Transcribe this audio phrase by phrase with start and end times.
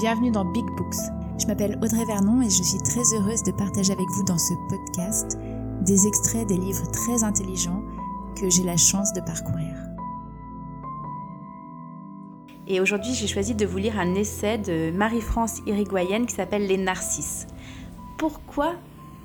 [0.00, 0.96] Bienvenue dans Big Books.
[1.38, 4.54] Je m'appelle Audrey Vernon et je suis très heureuse de partager avec vous dans ce
[4.70, 5.38] podcast
[5.82, 7.82] des extraits des livres très intelligents
[8.34, 9.76] que j'ai la chance de parcourir.
[12.66, 16.78] Et aujourd'hui, j'ai choisi de vous lire un essai de Marie-France Irigoyenne qui s'appelle Les
[16.78, 17.46] Narcisses.
[18.16, 18.76] Pourquoi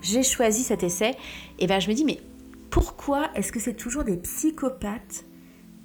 [0.01, 1.15] j'ai choisi cet essai?
[1.57, 2.19] Eh bien, je me dis, mais
[2.69, 5.23] pourquoi est-ce que c'est toujours des psychopathes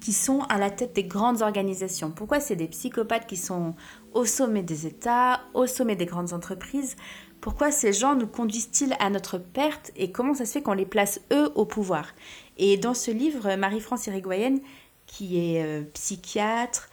[0.01, 2.11] qui sont à la tête des grandes organisations.
[2.11, 3.75] Pourquoi c'est des psychopathes qui sont
[4.13, 6.97] au sommet des États, au sommet des grandes entreprises?
[7.39, 10.85] Pourquoi ces gens nous conduisent-ils à notre perte et comment ça se fait qu'on les
[10.85, 12.13] place eux au pouvoir?
[12.57, 14.59] Et dans ce livre, Marie-France Irigoyenne,
[15.05, 16.89] qui est euh, psychiatre,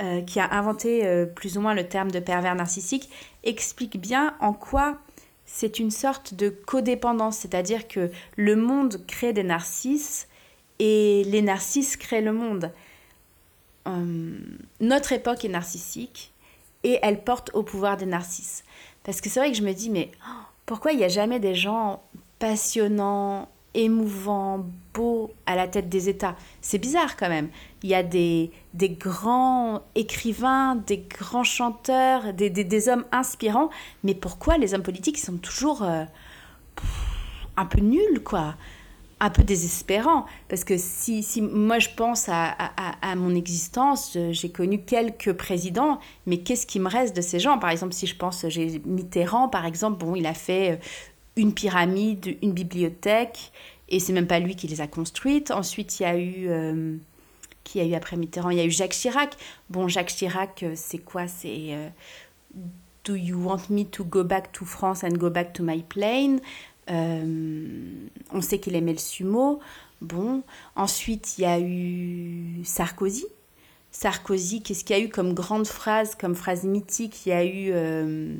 [0.00, 3.10] euh, qui a inventé euh, plus ou moins le terme de pervers narcissique,
[3.42, 4.98] explique bien en quoi
[5.44, 10.27] c'est une sorte de codépendance, c'est-à-dire que le monde crée des narcisses
[10.78, 12.72] et les narcisses créent le monde.
[13.86, 14.38] Euh,
[14.80, 16.32] notre époque est narcissique
[16.84, 18.64] et elle porte au pouvoir des narcisses.
[19.02, 21.40] Parce que c'est vrai que je me dis, mais oh, pourquoi il n'y a jamais
[21.40, 22.02] des gens
[22.38, 26.36] passionnants, émouvants, beaux à la tête des États?
[26.60, 27.48] C'est bizarre quand même.
[27.82, 33.70] Il y a des, des grands écrivains, des grands chanteurs, des, des, hommes inspirants,
[34.04, 36.04] mais pourquoi les hommes politiques sont toujours euh,
[37.56, 38.54] un peu nuls, quoi?
[39.20, 45.32] Un peu désespérant parce que si, moi je pense à, mon existence, j'ai connu quelques
[45.32, 47.58] présidents, mais qu'est-ce qui me reste de ces gens?
[47.58, 50.76] Par exemple, si je pense, j'ai Mitterrand, par exemple, bon, il a fait euh,
[51.36, 53.52] une pyramide, une bibliothèque,
[53.88, 55.50] et c'est même pas lui qui les a construites.
[55.50, 56.96] Ensuite, il y a eu euh,
[57.64, 58.50] qui a eu après Mitterrand?
[58.50, 59.36] Il y a eu Jacques Chirac.
[59.70, 61.26] Bon, Jacques Chirac, euh, c'est quoi?
[61.26, 61.76] C'est
[63.04, 66.40] Do you want me to go back to France and go back to my plane?
[66.90, 69.60] Euh, on sait qu'il aimait le sumo.
[70.00, 70.42] Bon,
[70.76, 73.26] ensuite il y a eu Sarkozy.
[73.90, 77.26] Sarkozy, qu'est-ce qu'il y a eu comme grande phrase, comme phrase mythique?
[77.26, 78.34] Il y a eu euh,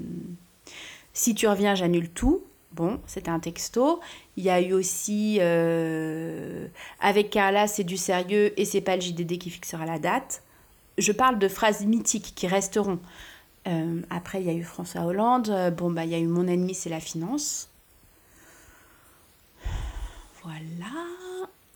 [1.14, 2.44] Si tu reviens, j'annule tout.
[2.72, 4.00] Bon, c'était un texto.
[4.36, 6.68] Il y a eu aussi euh,
[7.00, 10.42] Avec Carla, c'est du sérieux et c'est pas le JDD qui fixera la date.
[10.96, 12.98] Je parle de phrases mythiques qui resteront.
[14.10, 15.74] après, il y a eu François Hollande.
[15.76, 17.68] Bon, bah, il y a eu Mon ennemi, c'est la finance.
[20.48, 21.06] Voilà.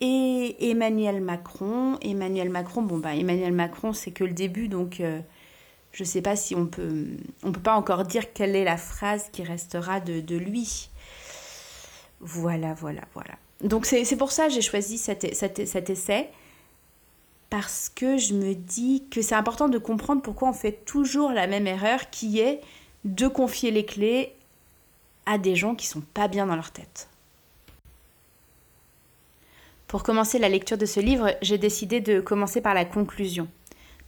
[0.00, 1.98] Et Emmanuel Macron.
[2.00, 5.20] Emmanuel Macron, bon bah Emmanuel Macron, c'est que le début, donc euh,
[5.92, 7.06] je ne sais pas si on peut,
[7.42, 10.88] on peut pas encore dire quelle est la phrase qui restera de, lui.
[12.20, 13.34] Voilà, voilà, voilà.
[13.62, 16.30] Donc c'est pour ça que j'ai choisi cet, essai
[17.50, 21.46] parce que je me dis que c'est important de comprendre pourquoi on fait toujours la
[21.46, 22.60] même erreur qui est
[23.04, 24.34] de confier les clés
[25.26, 27.08] à des gens qui sont pas bien dans leur tête.
[29.92, 33.46] Pour commencer la lecture de ce livre, j'ai décidé de commencer par la conclusion.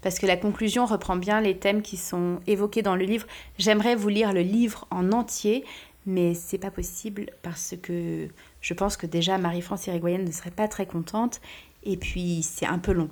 [0.00, 3.26] Parce que la conclusion reprend bien les thèmes qui sont évoqués dans le livre.
[3.58, 5.62] J'aimerais vous lire le livre en entier,
[6.06, 8.28] mais c'est pas possible parce que
[8.62, 11.42] je pense que déjà Marie-France Irigoyenne ne serait pas très contente
[11.82, 13.10] et puis c'est un peu long.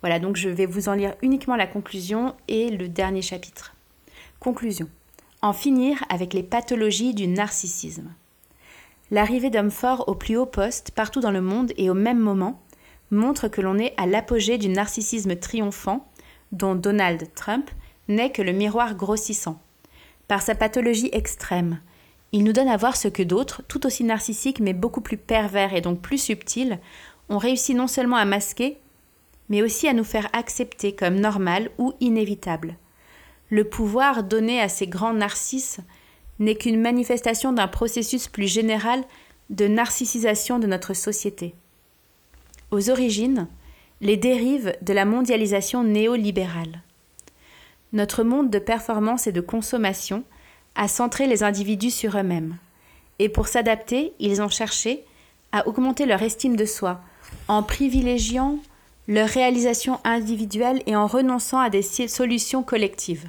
[0.00, 3.74] Voilà, donc je vais vous en lire uniquement la conclusion et le dernier chapitre.
[4.40, 4.88] Conclusion.
[5.42, 8.14] En finir avec les pathologies du narcissisme.
[9.10, 12.60] L'arrivée d'hommes forts au plus haut poste partout dans le monde et au même moment
[13.10, 16.08] montre que l'on est à l'apogée du narcissisme triomphant
[16.52, 17.70] dont Donald Trump
[18.08, 19.60] n'est que le miroir grossissant.
[20.28, 21.80] Par sa pathologie extrême,
[22.32, 25.74] il nous donne à voir ce que d'autres, tout aussi narcissiques mais beaucoup plus pervers
[25.74, 26.78] et donc plus subtils,
[27.28, 28.78] ont réussi non seulement à masquer,
[29.48, 32.76] mais aussi à nous faire accepter comme normal ou inévitable.
[33.50, 35.80] Le pouvoir donné à ces grands narcisses
[36.38, 39.02] n'est qu'une manifestation d'un processus plus général
[39.50, 41.54] de narcissisation de notre société.
[42.70, 43.46] Aux origines,
[44.00, 46.82] les dérives de la mondialisation néolibérale.
[47.92, 50.24] Notre monde de performance et de consommation
[50.74, 52.56] a centré les individus sur eux-mêmes,
[53.18, 55.04] et pour s'adapter, ils ont cherché
[55.52, 57.00] à augmenter leur estime de soi,
[57.46, 58.58] en privilégiant
[59.06, 63.28] leur réalisation individuelle et en renonçant à des solutions collectives.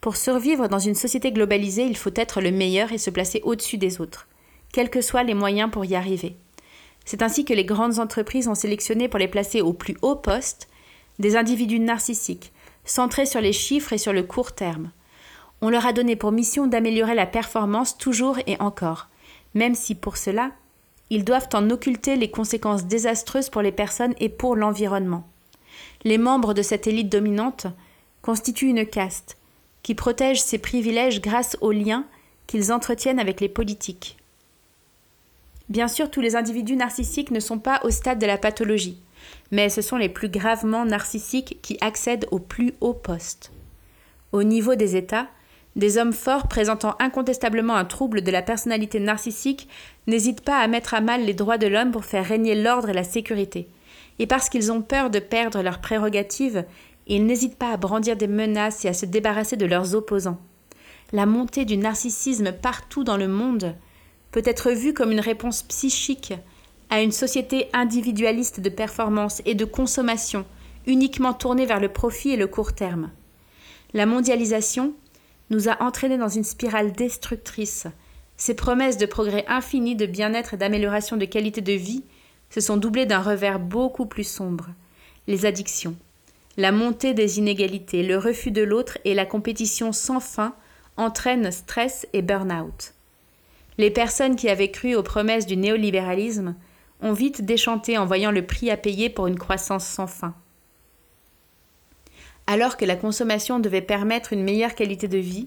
[0.00, 3.78] Pour survivre dans une société globalisée, il faut être le meilleur et se placer au-dessus
[3.78, 4.28] des autres,
[4.72, 6.36] quels que soient les moyens pour y arriver.
[7.04, 10.68] C'est ainsi que les grandes entreprises ont sélectionné pour les placer au plus haut poste
[11.18, 12.52] des individus narcissiques,
[12.84, 14.92] centrés sur les chiffres et sur le court terme.
[15.60, 19.08] On leur a donné pour mission d'améliorer la performance toujours et encore,
[19.54, 20.52] même si pour cela,
[21.10, 25.26] ils doivent en occulter les conséquences désastreuses pour les personnes et pour l'environnement.
[26.04, 27.66] Les membres de cette élite dominante
[28.22, 29.37] constituent une caste,
[29.88, 32.04] qui protègent ces privilèges grâce aux liens
[32.46, 34.18] qu'ils entretiennent avec les politiques.
[35.70, 38.98] Bien sûr, tous les individus narcissiques ne sont pas au stade de la pathologie,
[39.50, 43.50] mais ce sont les plus gravement narcissiques qui accèdent au plus haut poste.
[44.32, 45.28] Au niveau des États,
[45.74, 49.70] des hommes forts présentant incontestablement un trouble de la personnalité narcissique
[50.06, 52.94] n'hésitent pas à mettre à mal les droits de l'homme pour faire régner l'ordre et
[52.94, 53.68] la sécurité.
[54.18, 56.64] Et parce qu'ils ont peur de perdre leurs prérogatives,
[57.16, 60.38] ils n'hésitent pas à brandir des menaces et à se débarrasser de leurs opposants.
[61.12, 63.74] La montée du narcissisme partout dans le monde
[64.30, 66.34] peut être vue comme une réponse psychique
[66.90, 70.44] à une société individualiste de performance et de consommation,
[70.86, 73.10] uniquement tournée vers le profit et le court terme.
[73.94, 74.94] La mondialisation
[75.50, 77.86] nous a entraînés dans une spirale destructrice.
[78.36, 82.04] Ces promesses de progrès infini, de bien-être et d'amélioration de qualité de vie
[82.50, 84.68] se sont doublées d'un revers beaucoup plus sombre.
[85.26, 85.96] Les addictions,
[86.58, 90.56] la montée des inégalités, le refus de l'autre et la compétition sans fin
[90.96, 92.94] entraînent stress et burn-out.
[93.78, 96.56] Les personnes qui avaient cru aux promesses du néolibéralisme
[97.00, 100.34] ont vite déchanté en voyant le prix à payer pour une croissance sans fin.
[102.48, 105.46] Alors que la consommation devait permettre une meilleure qualité de vie,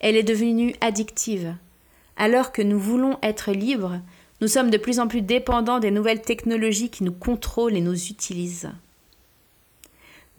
[0.00, 1.56] elle est devenue addictive.
[2.18, 4.00] Alors que nous voulons être libres,
[4.42, 8.10] nous sommes de plus en plus dépendants des nouvelles technologies qui nous contrôlent et nous
[8.10, 8.70] utilisent.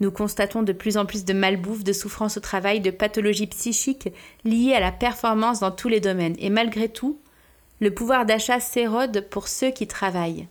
[0.00, 4.08] Nous constatons de plus en plus de malbouffe, de souffrance au travail, de pathologies psychiques
[4.44, 6.36] liées à la performance dans tous les domaines.
[6.38, 7.18] Et malgré tout,
[7.80, 10.48] le pouvoir d'achat s'érode pour ceux qui travaillent.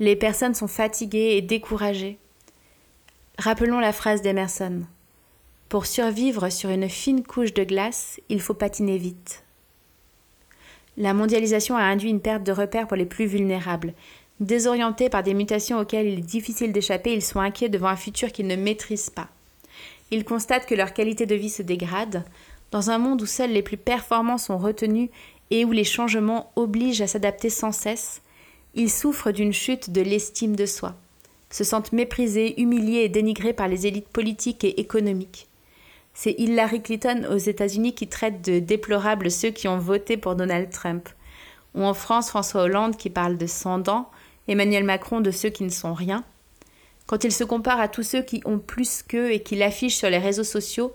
[0.00, 2.18] Les personnes sont fatiguées et découragées.
[3.38, 4.82] Rappelons la phrase d'Emerson.
[5.68, 9.44] Pour survivre sur une fine couche de glace, il faut patiner vite.
[10.96, 13.94] La mondialisation a induit une perte de repères pour les plus vulnérables.
[14.40, 18.30] Désorientés par des mutations auxquelles il est difficile d'échapper, ils sont inquiets devant un futur
[18.30, 19.28] qu'ils ne maîtrisent pas.
[20.10, 22.24] Ils constatent que leur qualité de vie se dégrade.
[22.70, 25.10] Dans un monde où seuls les plus performants sont retenus
[25.50, 28.22] et où les changements obligent à s'adapter sans cesse,
[28.74, 30.94] ils souffrent d'une chute de l'estime de soi,
[31.50, 35.48] se sentent méprisés, humiliés et dénigrés par les élites politiques et économiques.
[36.14, 40.70] C'est Hillary Clinton aux États-Unis qui traite de déplorables ceux qui ont voté pour Donald
[40.70, 41.08] Trump,
[41.74, 43.78] ou en France François Hollande qui parle de sans
[44.48, 46.24] Emmanuel Macron de ceux qui ne sont rien.
[47.06, 50.10] Quand il se compare à tous ceux qui ont plus qu'eux et qui l'affichent sur
[50.10, 50.92] les réseaux sociaux,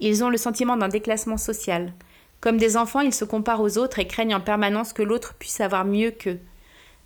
[0.00, 1.92] ils ont le sentiment d'un déclassement social.
[2.40, 5.60] Comme des enfants, ils se comparent aux autres et craignent en permanence que l'autre puisse
[5.60, 6.40] avoir mieux qu'eux.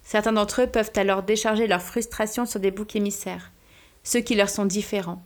[0.03, 3.51] Certains d'entre eux peuvent alors décharger leur frustration sur des boucs émissaires,
[4.05, 5.23] ceux qui leur sont différents.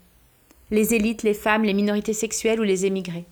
[0.70, 3.26] Les élites, les femmes, les minorités sexuelles ou les émigrés.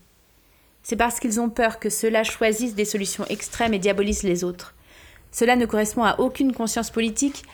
[0.82, 4.75] C'est parce qu'ils ont peur que ceux-là choisissent des solutions extrêmes et diabolisent les autres.
[5.33, 7.45] Cela ne correspond à aucune conscience politique,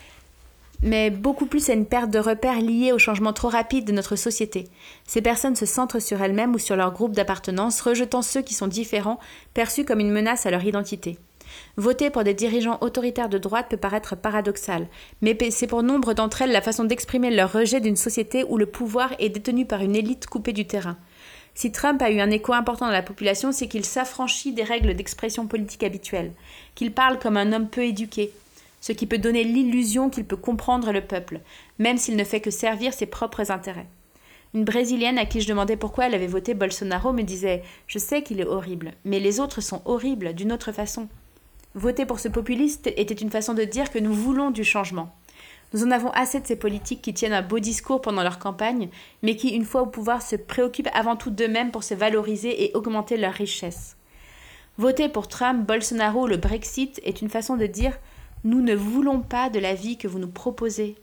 [0.83, 4.17] mais beaucoup plus à une perte de repères liée au changement trop rapide de notre
[4.17, 4.69] société.
[5.07, 8.67] Ces personnes se centrent sur elles-mêmes ou sur leur groupe d'appartenance, rejetant ceux qui sont
[8.67, 9.19] différents,
[9.55, 11.19] perçus comme une menace à leur identité.
[11.77, 14.87] Voter pour des dirigeants autoritaires de droite peut paraître paradoxal,
[15.23, 18.67] mais c'est pour nombre d'entre elles la façon d'exprimer leur rejet d'une société où le
[18.67, 20.97] pouvoir est détenu par une élite coupée du terrain.
[21.55, 24.95] Si Trump a eu un écho important dans la population, c'est qu'il s'affranchit des règles
[24.95, 26.33] d'expression politique habituelles,
[26.75, 28.33] qu'il parle comme un homme peu éduqué,
[28.81, 31.41] ce qui peut donner l'illusion qu'il peut comprendre le peuple,
[31.79, 33.87] même s'il ne fait que servir ses propres intérêts.
[34.53, 38.23] Une Brésilienne à qui je demandais pourquoi elle avait voté Bolsonaro me disait Je sais
[38.23, 41.09] qu'il est horrible, mais les autres sont horribles d'une autre façon.
[41.75, 45.13] Voter pour ce populiste était une façon de dire que nous voulons du changement.
[45.75, 48.91] Nous en avons assez de ces politiques qui tiennent un beau discours pendant leur campagne,
[49.23, 52.77] mais qui, une fois au pouvoir, se préoccupent avant tout d'eux-mêmes pour se valoriser et
[52.77, 53.97] augmenter leur richesse.
[54.79, 57.99] Voter pour Trump, Bolsonaro, le Brexit est une façon de dire
[58.45, 60.95] nous ne voulons pas de la vie que vous nous proposez.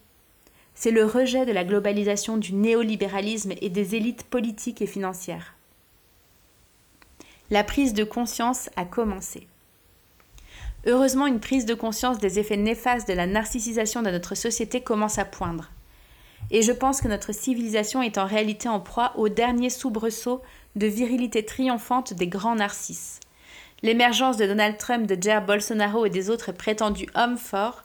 [0.74, 5.56] C'est le rejet de la globalisation du néolibéralisme et des élites politiques et financières.
[7.50, 9.48] La prise de conscience a commencé.
[10.88, 15.20] Heureusement, une prise de conscience des effets néfastes de la narcissisation de notre société commence
[15.20, 15.70] à poindre.
[16.50, 20.42] Et je pense que notre civilisation est en réalité en proie au dernier soubresaut
[20.76, 23.20] de virilité triomphante des grands narcisses.
[23.84, 27.84] L'émergence de Donald Trump, de Jair Bolsonaro et des autres prétendus hommes forts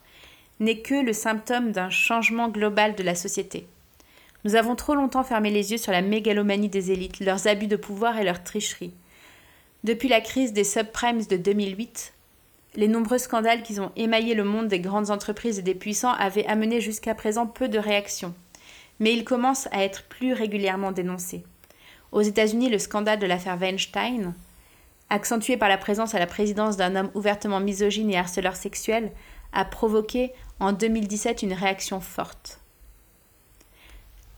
[0.59, 3.67] n'est que le symptôme d'un changement global de la société.
[4.45, 7.77] Nous avons trop longtemps fermé les yeux sur la mégalomanie des élites, leurs abus de
[7.77, 8.95] pouvoir et leurs tricheries.
[9.85, 12.13] Depuis la crise des subprimes de 2008,
[12.77, 16.47] les nombreux scandales qui ont émaillé le monde des grandes entreprises et des puissants avaient
[16.47, 18.35] amené jusqu'à présent peu de réactions.
[19.01, 21.45] Mais ils commencent à être plus régulièrement dénoncés.
[22.13, 24.35] Aux États-Unis, le scandale de l'affaire Weinstein,
[25.11, 29.11] accentué par la présence à la présidence d'un homme ouvertement misogyne et harceleur sexuel,
[29.53, 32.61] a provoqué en 2017 une réaction forte.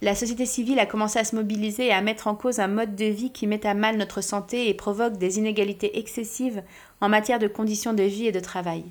[0.00, 2.94] La société civile a commencé à se mobiliser et à mettre en cause un mode
[2.94, 6.62] de vie qui met à mal notre santé et provoque des inégalités excessives
[7.00, 8.84] en matière de conditions de vie et de travail.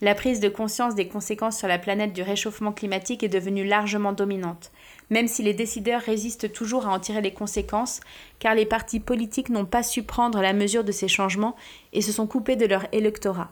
[0.00, 4.12] La prise de conscience des conséquences sur la planète du réchauffement climatique est devenue largement
[4.12, 4.70] dominante,
[5.10, 8.00] même si les décideurs résistent toujours à en tirer les conséquences,
[8.38, 11.56] car les partis politiques n'ont pas su prendre la mesure de ces changements
[11.92, 13.50] et se sont coupés de leur électorat.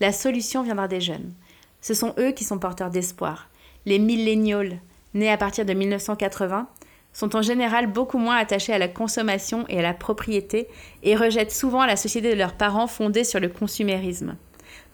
[0.00, 1.32] La solution viendra des jeunes.
[1.80, 3.48] Ce sont eux qui sont porteurs d'espoir.
[3.86, 4.80] Les millénials,
[5.16, 6.68] nés à partir de 1980,
[7.12, 10.68] sont en général beaucoup moins attachés à la consommation et à la propriété
[11.02, 14.36] et rejettent souvent la société de leurs parents fondée sur le consumérisme.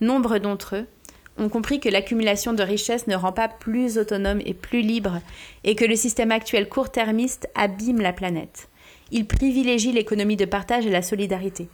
[0.00, 0.86] Nombre d'entre eux
[1.36, 5.20] ont compris que l'accumulation de richesses ne rend pas plus autonome et plus libre
[5.64, 8.68] et que le système actuel court-termiste abîme la planète.
[9.10, 11.68] Ils privilégient l'économie de partage et la solidarité.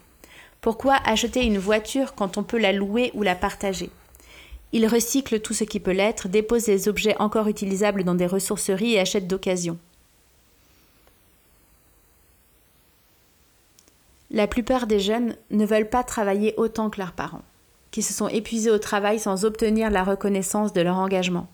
[0.60, 3.90] Pourquoi acheter une voiture quand on peut la louer ou la partager?
[4.72, 8.94] Ils recyclent tout ce qui peut l'être, déposent les objets encore utilisables dans des ressourceries
[8.94, 9.78] et achètent d'occasion.
[14.30, 17.44] La plupart des jeunes ne veulent pas travailler autant que leurs parents,
[17.90, 21.48] qui se sont épuisés au travail sans obtenir la reconnaissance de leur engagement.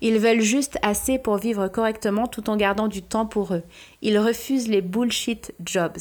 [0.00, 3.62] Ils veulent juste assez pour vivre correctement tout en gardant du temps pour eux.
[4.00, 5.98] Ils refusent les bullshit jobs.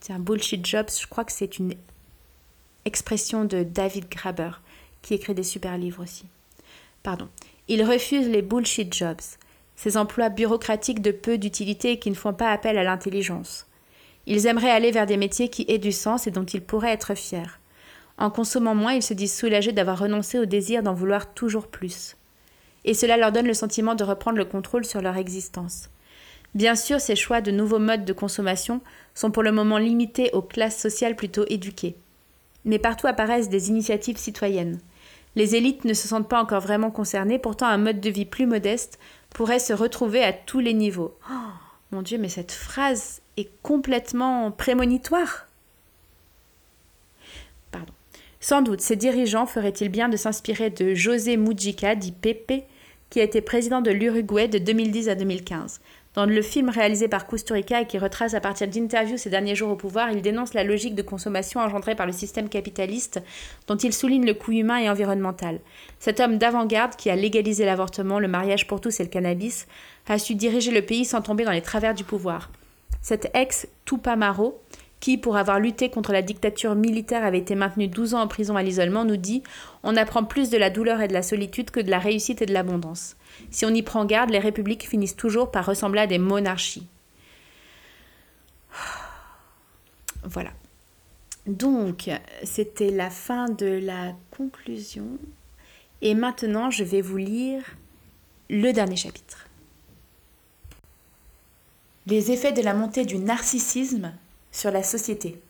[0.00, 1.74] Tiens, bullshit jobs, je crois que c'est une
[2.84, 4.60] expression de David Graeber,
[5.02, 6.26] qui écrit des super livres aussi.
[7.02, 7.28] Pardon.
[7.68, 9.20] Ils refusent les bullshit jobs
[9.82, 13.66] ces emplois bureaucratiques de peu d'utilité qui ne font pas appel à l'intelligence.
[14.26, 17.16] Ils aimeraient aller vers des métiers qui aient du sens et dont ils pourraient être
[17.16, 17.58] fiers.
[18.16, 22.16] En consommant moins, ils se disent soulagés d'avoir renoncé au désir d'en vouloir toujours plus.
[22.84, 25.88] Et cela leur donne le sentiment de reprendre le contrôle sur leur existence.
[26.54, 28.80] Bien sûr, ces choix de nouveaux modes de consommation
[29.14, 31.96] sont pour le moment limités aux classes sociales plutôt éduquées.
[32.64, 34.78] Mais partout apparaissent des initiatives citoyennes.
[35.34, 38.46] Les élites ne se sentent pas encore vraiment concernées, pourtant un mode de vie plus
[38.46, 38.98] modeste
[39.30, 41.16] pourrait se retrouver à tous les niveaux.
[41.30, 41.52] Oh,
[41.90, 45.46] mon Dieu, mais cette phrase est complètement prémonitoire.
[47.70, 47.92] Pardon.
[48.40, 52.64] Sans doute, ces dirigeants feraient-ils bien de s'inspirer de José Mujica, dit Pepe,
[53.08, 55.80] qui a été président de l'Uruguay de 2010 à 2015.
[56.14, 59.70] Dans le film réalisé par Kusturica et qui retrace à partir d'interviews ses derniers jours
[59.70, 63.22] au pouvoir, il dénonce la logique de consommation engendrée par le système capitaliste,
[63.66, 65.60] dont il souligne le coût humain et environnemental.
[65.98, 69.66] Cet homme d'avant-garde qui a légalisé l'avortement, le mariage pour tous et le cannabis,
[70.06, 72.50] a su diriger le pays sans tomber dans les travers du pouvoir.
[73.00, 74.60] Cet ex-Tupamaro,
[75.00, 78.56] qui, pour avoir lutté contre la dictature militaire, avait été maintenu 12 ans en prison
[78.56, 79.42] à l'isolement, nous dit
[79.82, 82.46] On apprend plus de la douleur et de la solitude que de la réussite et
[82.46, 83.16] de l'abondance.
[83.52, 86.88] Si on y prend garde, les républiques finissent toujours par ressembler à des monarchies.
[90.24, 90.50] Voilà.
[91.46, 92.08] Donc,
[92.44, 95.18] c'était la fin de la conclusion.
[96.00, 97.64] Et maintenant, je vais vous lire
[98.48, 99.48] le dernier chapitre.
[102.06, 104.12] Les effets de la montée du narcissisme
[104.52, 105.40] sur la société.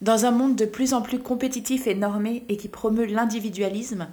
[0.00, 4.08] Dans un monde de plus en plus compétitif et normé et qui promeut l'individualisme,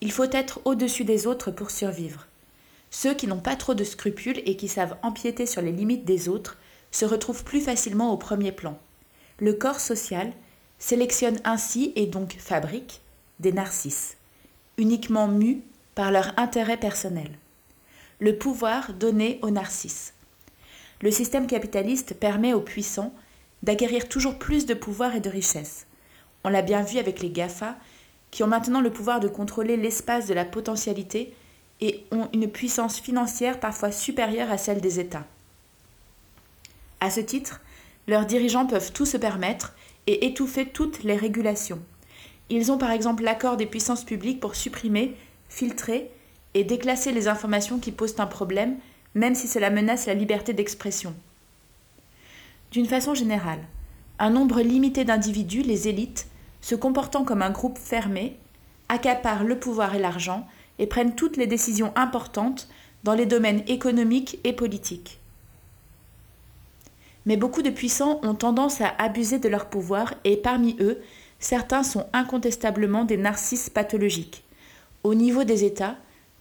[0.00, 2.26] il faut être au-dessus des autres pour survivre.
[2.90, 6.28] Ceux qui n'ont pas trop de scrupules et qui savent empiéter sur les limites des
[6.28, 6.56] autres
[6.90, 8.78] se retrouvent plus facilement au premier plan.
[9.38, 10.32] Le corps social
[10.78, 13.00] sélectionne ainsi et donc fabrique
[13.40, 14.16] des narcisses,
[14.78, 15.62] uniquement mus
[15.94, 17.30] par leur intérêt personnel.
[18.18, 20.14] Le pouvoir donné aux narcisses.
[21.02, 23.12] Le système capitaliste permet aux puissants
[23.62, 25.86] d'acquérir toujours plus de pouvoir et de richesse.
[26.44, 27.76] On l'a bien vu avec les GAFA
[28.30, 31.34] qui ont maintenant le pouvoir de contrôler l'espace de la potentialité
[31.80, 35.26] et ont une puissance financière parfois supérieure à celle des États.
[37.00, 37.60] À ce titre,
[38.08, 39.74] leurs dirigeants peuvent tout se permettre
[40.06, 41.80] et étouffer toutes les régulations.
[42.48, 45.16] Ils ont par exemple l'accord des puissances publiques pour supprimer,
[45.48, 46.10] filtrer
[46.54, 48.76] et déclasser les informations qui posent un problème,
[49.14, 51.14] même si cela menace la liberté d'expression.
[52.70, 53.64] D'une façon générale,
[54.18, 56.28] un nombre limité d'individus, les élites,
[56.66, 58.36] se comportant comme un groupe fermé,
[58.88, 60.48] accaparent le pouvoir et l'argent
[60.80, 62.66] et prennent toutes les décisions importantes
[63.04, 65.20] dans les domaines économiques et politiques.
[67.24, 71.00] Mais beaucoup de puissants ont tendance à abuser de leur pouvoir et parmi eux,
[71.38, 74.42] certains sont incontestablement des narcisses pathologiques.
[75.04, 75.94] Au niveau des États,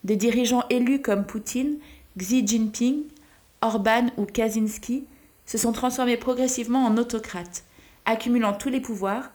[0.04, 1.78] des dirigeants élus comme Poutine,
[2.18, 3.04] Xi Jinping,
[3.62, 5.04] Orban ou Kaczynski
[5.46, 7.64] se sont transformés progressivement en autocrates,
[8.06, 9.30] accumulant tous les pouvoirs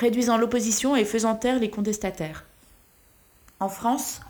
[0.00, 2.44] réduisant l'opposition et faisant taire les contestataires.
[3.60, 4.20] En France,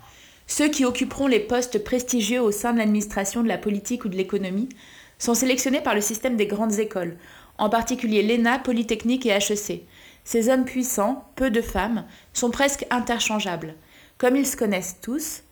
[0.45, 4.17] ceux qui occuperont les postes prestigieux au sein de l'administration de la politique ou de
[4.17, 4.69] l'économie
[5.17, 7.15] sont sélectionnés par le système des grandes écoles,
[7.57, 9.83] en particulier l'ENA, Polytechnique et HEC.
[10.25, 13.75] Ces hommes puissants, peu de femmes, sont presque interchangeables.
[14.17, 15.43] Comme ils se connaissent tous,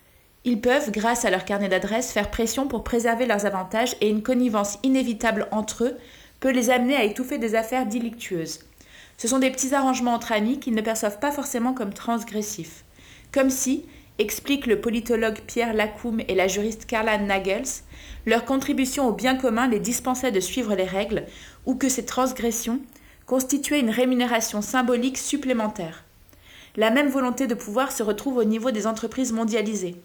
[0.44, 4.22] ils peuvent, grâce à leur carnet d'adresses, faire pression pour préserver leurs avantages et une
[4.22, 5.98] connivence inévitable entre eux
[6.40, 8.60] peut les amener à étouffer des affaires délictueuses.
[9.20, 12.86] Ce sont des petits arrangements entre amis qu'ils ne perçoivent pas forcément comme transgressifs,
[13.34, 13.86] comme si
[14.18, 17.84] expliquent le politologue Pierre Lacombe et la juriste Carla Nagels,
[18.26, 21.26] leur contribution au bien commun les dispensait de suivre les règles
[21.66, 22.80] ou que ces transgressions
[23.26, 26.06] constituaient une rémunération symbolique supplémentaire.
[26.78, 29.98] La même volonté de pouvoir se retrouve au niveau des entreprises mondialisées,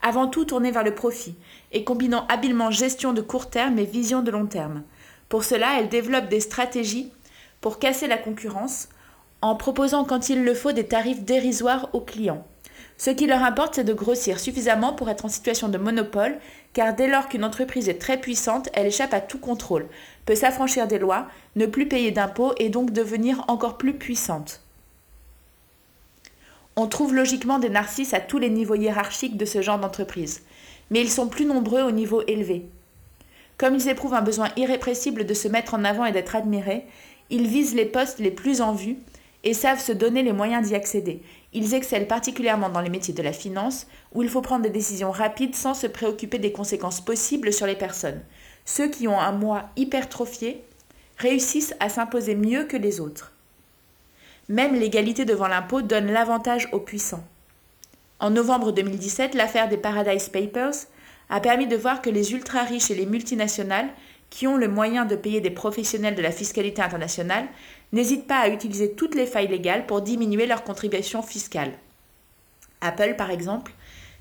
[0.00, 1.34] avant tout tournées vers le profit
[1.72, 4.82] et combinant habilement gestion de court terme et vision de long terme.
[5.28, 7.12] Pour cela, elles développent des stratégies
[7.62, 8.90] pour casser la concurrence
[9.40, 12.44] en proposant quand il le faut des tarifs dérisoires aux clients.
[12.98, 16.38] Ce qui leur importe, c'est de grossir suffisamment pour être en situation de monopole,
[16.72, 19.86] car dès lors qu'une entreprise est très puissante, elle échappe à tout contrôle,
[20.26, 21.26] peut s'affranchir des lois,
[21.56, 24.60] ne plus payer d'impôts et donc devenir encore plus puissante.
[26.76, 30.42] On trouve logiquement des narcisses à tous les niveaux hiérarchiques de ce genre d'entreprise,
[30.90, 32.66] mais ils sont plus nombreux au niveau élevé.
[33.58, 36.86] Comme ils éprouvent un besoin irrépressible de se mettre en avant et d'être admirés,
[37.30, 38.96] ils visent les postes les plus en vue
[39.44, 41.22] et savent se donner les moyens d'y accéder.
[41.52, 45.10] Ils excellent particulièrement dans les métiers de la finance, où il faut prendre des décisions
[45.10, 48.22] rapides sans se préoccuper des conséquences possibles sur les personnes.
[48.64, 50.62] Ceux qui ont un moi hypertrophié
[51.18, 53.32] réussissent à s'imposer mieux que les autres.
[54.48, 57.24] Même l'égalité devant l'impôt donne l'avantage aux puissants.
[58.18, 60.86] En novembre 2017, l'affaire des Paradise Papers
[61.28, 63.88] a permis de voir que les ultra-riches et les multinationales
[64.32, 67.46] qui ont le moyen de payer des professionnels de la fiscalité internationale
[67.92, 71.74] n'hésitent pas à utiliser toutes les failles légales pour diminuer leurs contributions fiscales.
[72.80, 73.72] Apple, par exemple,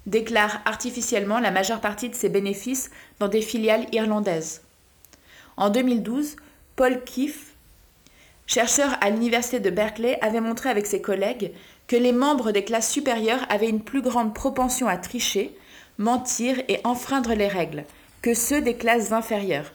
[0.08, 4.64] déclare artificiellement la majeure partie de ses bénéfices dans des filiales irlandaises.
[5.56, 6.36] En 2012,
[6.76, 7.54] Paul Keefe,
[8.48, 11.54] chercheur à l'université de Berkeley, avait montré avec ses collègues
[11.88, 15.56] que les membres des classes supérieures avaient une plus grande propension à tricher,
[15.98, 17.86] mentir et enfreindre les règles
[18.22, 19.72] que ceux des classes inférieures.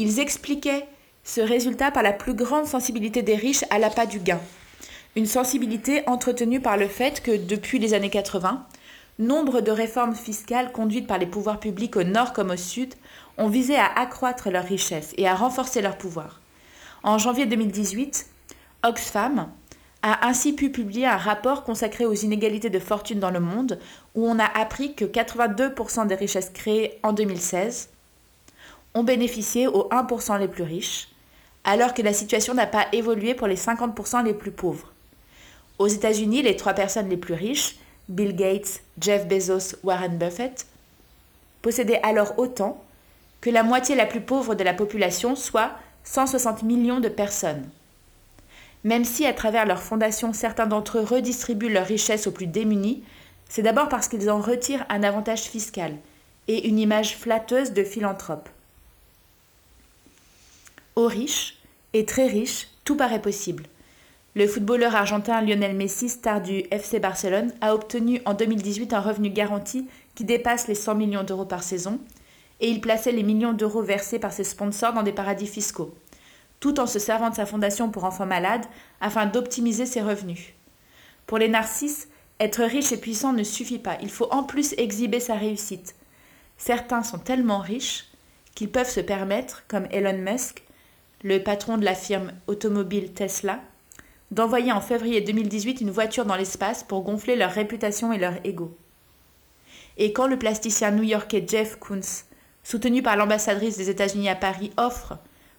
[0.00, 0.86] Ils expliquaient
[1.24, 4.40] ce résultat par la plus grande sensibilité des riches à l'appât du gain.
[5.14, 8.64] Une sensibilité entretenue par le fait que, depuis les années 80,
[9.18, 12.94] nombre de réformes fiscales conduites par les pouvoirs publics au nord comme au sud
[13.36, 16.40] ont visé à accroître leur richesse et à renforcer leur pouvoir.
[17.02, 18.24] En janvier 2018,
[18.82, 19.50] Oxfam
[20.00, 23.78] a ainsi pu publier un rapport consacré aux inégalités de fortune dans le monde
[24.14, 27.90] où on a appris que 82% des richesses créées en 2016
[28.94, 31.08] ont bénéficié aux 1% les plus riches,
[31.64, 34.92] alors que la situation n'a pas évolué pour les 50% les plus pauvres.
[35.78, 37.76] Aux États-Unis, les trois personnes les plus riches,
[38.08, 40.66] Bill Gates, Jeff Bezos, Warren Buffett,
[41.62, 42.82] possédaient alors autant
[43.40, 45.70] que la moitié la plus pauvre de la population, soit
[46.04, 47.68] 160 millions de personnes.
[48.84, 53.04] Même si, à travers leur fondation, certains d'entre eux redistribuent leurs richesses aux plus démunis,
[53.48, 55.96] c'est d'abord parce qu'ils en retirent un avantage fiscal
[56.48, 58.48] et une image flatteuse de philanthrope.
[61.00, 61.56] Aux riches
[61.94, 63.64] et très riches, tout paraît possible.
[64.34, 69.30] Le footballeur argentin Lionel Messi, star du FC Barcelone, a obtenu en 2018 un revenu
[69.30, 72.00] garanti qui dépasse les 100 millions d'euros par saison,
[72.60, 75.94] et il plaçait les millions d'euros versés par ses sponsors dans des paradis fiscaux,
[76.60, 78.66] tout en se servant de sa fondation pour enfants malades
[79.00, 80.52] afin d'optimiser ses revenus.
[81.26, 82.08] Pour les narcisses,
[82.40, 85.94] être riche et puissant ne suffit pas, il faut en plus exhiber sa réussite.
[86.58, 88.04] Certains sont tellement riches
[88.54, 90.62] qu'ils peuvent se permettre, comme Elon Musk,
[91.22, 93.60] le patron de la firme automobile Tesla,
[94.30, 98.76] d'envoyer en février 2018 une voiture dans l'espace pour gonfler leur réputation et leur ego.
[99.98, 102.24] Et quand le plasticien new-yorkais Jeff Koons,
[102.62, 105.18] soutenu par l'ambassadrice des États-Unis à Paris, offre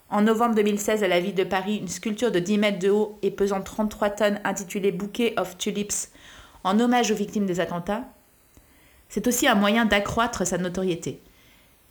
[0.10, 3.20] en novembre 2016 à la ville de Paris une sculpture de 10 mètres de haut
[3.22, 6.10] et pesant 33 tonnes intitulée Bouquet of Tulips
[6.64, 8.04] en hommage aux victimes des attentats,
[9.10, 11.22] c'est aussi un moyen d'accroître sa notoriété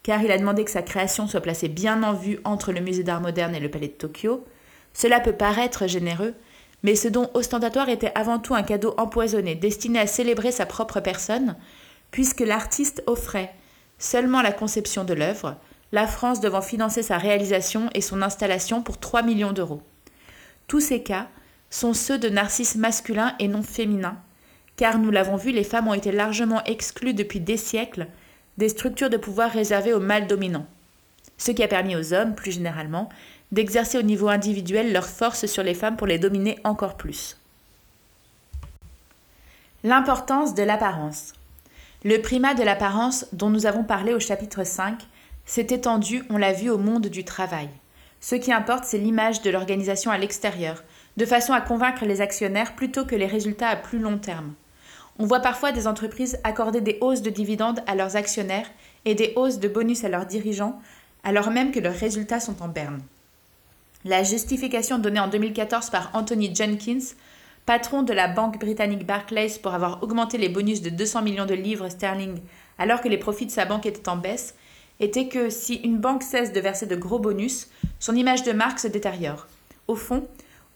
[0.02, 3.02] car il a demandé que sa création soit placée bien en vue entre le musée
[3.02, 4.44] d'art moderne et le palais de Tokyo.
[4.92, 6.34] Cela peut paraître généreux,
[6.82, 11.00] mais ce don ostentatoire était avant tout un cadeau empoisonné, destiné à célébrer sa propre
[11.00, 11.56] personne,
[12.10, 13.54] puisque l'artiste offrait
[13.98, 15.56] seulement la conception de l'œuvre,
[15.92, 19.82] la France devant financer sa réalisation et son installation pour 3 millions d'euros.
[20.66, 21.28] Tous ces cas
[21.68, 24.18] sont ceux de narcisses masculins et non féminins,
[24.76, 28.06] car nous l'avons vu, les femmes ont été largement exclues depuis des siècles
[28.60, 30.66] des structures de pouvoir réservées aux mâles dominants,
[31.38, 33.08] ce qui a permis aux hommes, plus généralement,
[33.52, 37.38] d'exercer au niveau individuel leur force sur les femmes pour les dominer encore plus.
[39.82, 41.32] L'importance de l'apparence.
[42.04, 45.06] Le primat de l'apparence dont nous avons parlé au chapitre 5
[45.46, 47.70] s'est étendu, on l'a vu, au monde du travail.
[48.20, 50.84] Ce qui importe, c'est l'image de l'organisation à l'extérieur,
[51.16, 54.52] de façon à convaincre les actionnaires plutôt que les résultats à plus long terme.
[55.22, 58.70] On voit parfois des entreprises accorder des hausses de dividendes à leurs actionnaires
[59.04, 60.80] et des hausses de bonus à leurs dirigeants,
[61.24, 63.02] alors même que leurs résultats sont en berne.
[64.06, 67.14] La justification donnée en 2014 par Anthony Jenkins
[67.66, 71.52] patron de la banque britannique Barclays pour avoir augmenté les bonus de 200 millions de
[71.52, 72.40] livres sterling
[72.78, 74.54] alors que les profits de sa banque étaient en baisse,
[75.00, 78.78] était que si une banque cesse de verser de gros bonus, son image de marque
[78.78, 79.48] se détériore.
[79.86, 80.26] Au fond,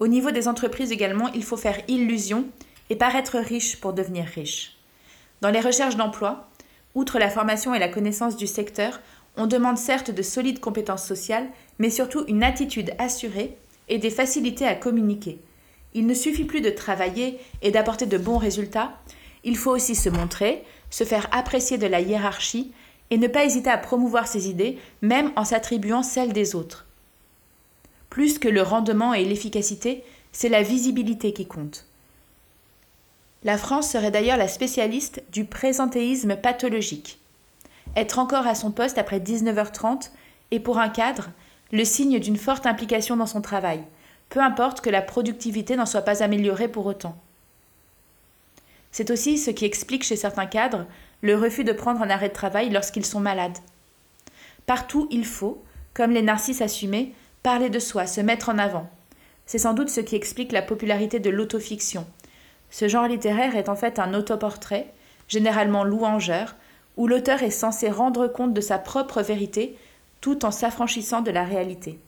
[0.00, 2.44] au niveau des entreprises également, il faut faire illusion
[2.90, 4.76] et paraître riche pour devenir riche.
[5.40, 6.48] Dans les recherches d'emploi,
[6.94, 9.00] outre la formation et la connaissance du secteur,
[9.36, 13.56] on demande certes de solides compétences sociales, mais surtout une attitude assurée
[13.88, 15.38] et des facilités à communiquer.
[15.92, 18.92] Il ne suffit plus de travailler et d'apporter de bons résultats,
[19.44, 22.72] il faut aussi se montrer, se faire apprécier de la hiérarchie
[23.10, 26.86] et ne pas hésiter à promouvoir ses idées, même en s'attribuant celles des autres.
[28.08, 31.86] Plus que le rendement et l'efficacité, c'est la visibilité qui compte.
[33.44, 37.18] La France serait d'ailleurs la spécialiste du présentéisme pathologique.
[37.94, 40.10] Être encore à son poste après 19h30
[40.50, 41.30] est pour un cadre
[41.70, 43.82] le signe d'une forte implication dans son travail,
[44.30, 47.16] peu importe que la productivité n'en soit pas améliorée pour autant.
[48.92, 50.86] C'est aussi ce qui explique chez certains cadres
[51.20, 53.58] le refus de prendre un arrêt de travail lorsqu'ils sont malades.
[54.66, 58.88] Partout, il faut, comme les narcisses assumés, parler de soi, se mettre en avant.
[59.46, 62.06] C'est sans doute ce qui explique la popularité de l'autofiction.
[62.74, 64.92] Ce genre littéraire est en fait un autoportrait,
[65.28, 66.56] généralement louangeur,
[66.96, 69.78] où l'auteur est censé rendre compte de sa propre vérité
[70.20, 72.00] tout en s'affranchissant de la réalité.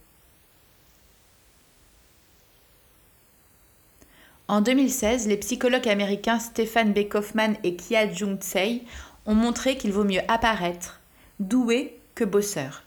[4.49, 7.09] En 2016, les psychologues américains Stephen B.
[7.09, 8.83] Kaufman et Kia Jung Tsei
[9.25, 10.99] ont montré qu'il vaut mieux apparaître
[11.39, 12.83] doué que bosseur.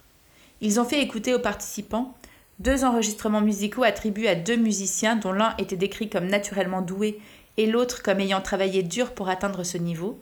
[0.59, 2.13] Ils ont fait écouter aux participants
[2.59, 7.21] deux enregistrements musicaux attribués à deux musiciens dont l'un était décrit comme naturellement doué
[7.59, 10.17] et l'autre comme ayant travaillé dur pour atteindre ce niveau.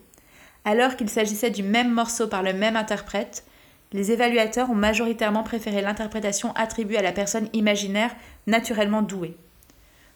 [0.66, 3.46] Alors qu'il s'agissait du même morceau par le même interprète,
[3.94, 8.16] les évaluateurs ont majoritairement préféré l'interprétation attribuée à la personne imaginaire
[8.48, 9.38] naturellement douée.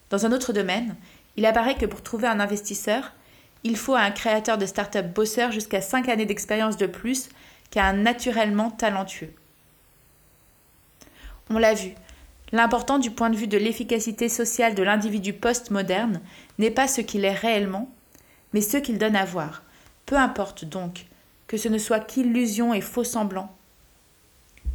[0.10, 0.95] Dans un autre domaine,
[1.38, 3.13] il apparaît que pour trouver un investisseur,
[3.63, 7.29] il faut à un créateur de start-up bosseur jusqu'à 5 années d'expérience de plus
[7.69, 9.31] qu'à un naturellement talentueux.
[11.51, 11.93] On l'a vu,
[12.51, 16.21] l'important du point de vue de l'efficacité sociale de l'individu post-moderne
[16.59, 17.89] n'est pas ce qu'il est réellement,
[18.53, 19.63] mais ce qu'il donne à voir.
[20.05, 21.05] Peu importe donc
[21.47, 23.55] que ce ne soit qu'illusion et faux semblant.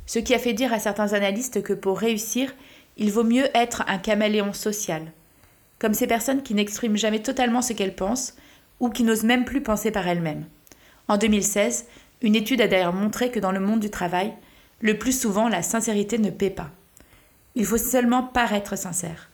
[0.06, 2.54] Ce qui a fait dire à certains analystes que pour réussir,
[2.96, 5.12] il vaut mieux être un caméléon social
[5.78, 8.36] comme ces personnes qui n'expriment jamais totalement ce qu'elles pensent
[8.80, 10.46] ou qui n'osent même plus penser par elles-mêmes.
[11.08, 11.86] En 2016,
[12.22, 14.32] une étude a d'ailleurs montré que dans le monde du travail,
[14.80, 16.70] le plus souvent la sincérité ne paie pas.
[17.56, 19.30] Il faut seulement paraître sincère.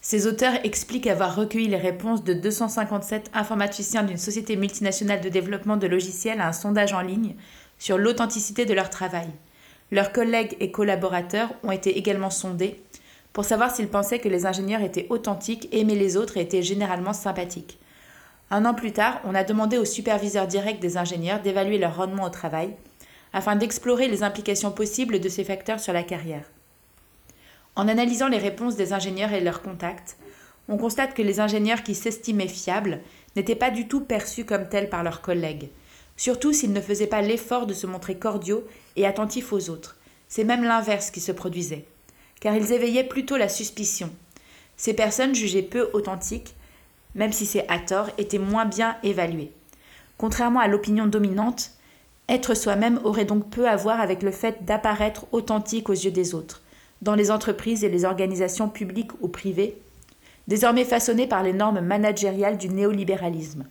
[0.00, 5.76] Ces auteurs expliquent avoir recueilli les réponses de 257 informaticiens d'une société multinationale de développement
[5.76, 7.36] de logiciels à un sondage en ligne
[7.78, 9.28] sur l'authenticité de leur travail.
[9.90, 12.82] Leurs collègues et collaborateurs ont été également sondés
[13.34, 17.12] pour savoir s'ils pensaient que les ingénieurs étaient authentiques, aimaient les autres et étaient généralement
[17.12, 17.78] sympathiques.
[18.50, 22.24] Un an plus tard, on a demandé aux superviseurs directs des ingénieurs d'évaluer leur rendement
[22.24, 22.74] au travail,
[23.32, 26.44] afin d'explorer les implications possibles de ces facteurs sur la carrière.
[27.76, 30.16] En analysant les réponses des ingénieurs et leurs contacts,
[30.68, 33.00] on constate que les ingénieurs qui s'estimaient fiables
[33.36, 35.70] n'étaient pas du tout perçus comme tels par leurs collègues,
[36.16, 38.64] surtout s'ils ne faisaient pas l'effort de se montrer cordiaux
[38.96, 39.96] et attentifs aux autres.
[40.28, 41.86] C'est même l'inverse qui se produisait,
[42.40, 44.10] car ils éveillaient plutôt la suspicion.
[44.76, 46.54] Ces personnes jugées peu authentiques,
[47.14, 49.52] même si c'est à tort, étaient moins bien évaluées.
[50.18, 51.70] Contrairement à l'opinion dominante,
[52.28, 56.34] être soi-même aurait donc peu à voir avec le fait d'apparaître authentique aux yeux des
[56.34, 56.62] autres,
[57.02, 59.78] dans les entreprises et les organisations publiques ou privées,
[60.46, 63.64] désormais façonnées par les normes managériales du néolibéralisme.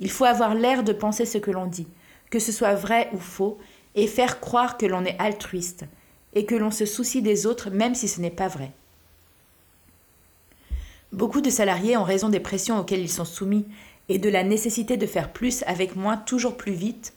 [0.00, 1.86] Il faut avoir l'air de penser ce que l'on dit,
[2.30, 3.58] que ce soit vrai ou faux,
[3.94, 5.84] et faire croire que l'on est altruiste
[6.34, 8.70] et que l'on se soucie des autres même si ce n'est pas vrai.
[11.12, 13.66] Beaucoup de salariés, en raison des pressions auxquelles ils sont soumis
[14.08, 17.12] et de la nécessité de faire plus avec moins toujours plus vite,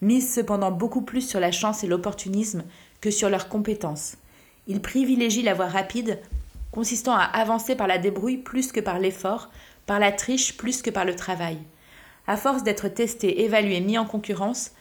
[0.00, 2.64] misent cependant beaucoup plus sur la chance et l'opportunisme
[3.00, 4.16] que sur leurs compétences.
[4.66, 6.18] Ils privilégient la voie rapide,
[6.70, 9.50] consistant à avancer par la débrouille plus que par l'effort,
[9.86, 11.58] par la triche plus que par le travail.
[12.26, 14.72] À force d'être testé, évalué, mis en concurrence,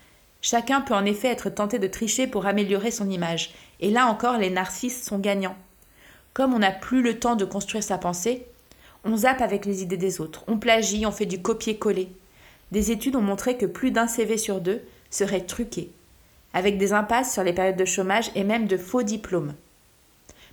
[0.42, 4.38] Chacun peut en effet être tenté de tricher pour améliorer son image, et là encore
[4.38, 5.58] les narcisses sont gagnants.
[6.34, 8.46] Comme on n'a plus le temps de construire sa pensée,
[9.04, 12.10] on zappe avec les idées des autres, on plagie, on fait du copier-coller.
[12.72, 15.92] Des études ont montré que plus d'un CV sur deux serait truqué,
[16.54, 19.54] avec des impasses sur les périodes de chômage et même de faux diplômes.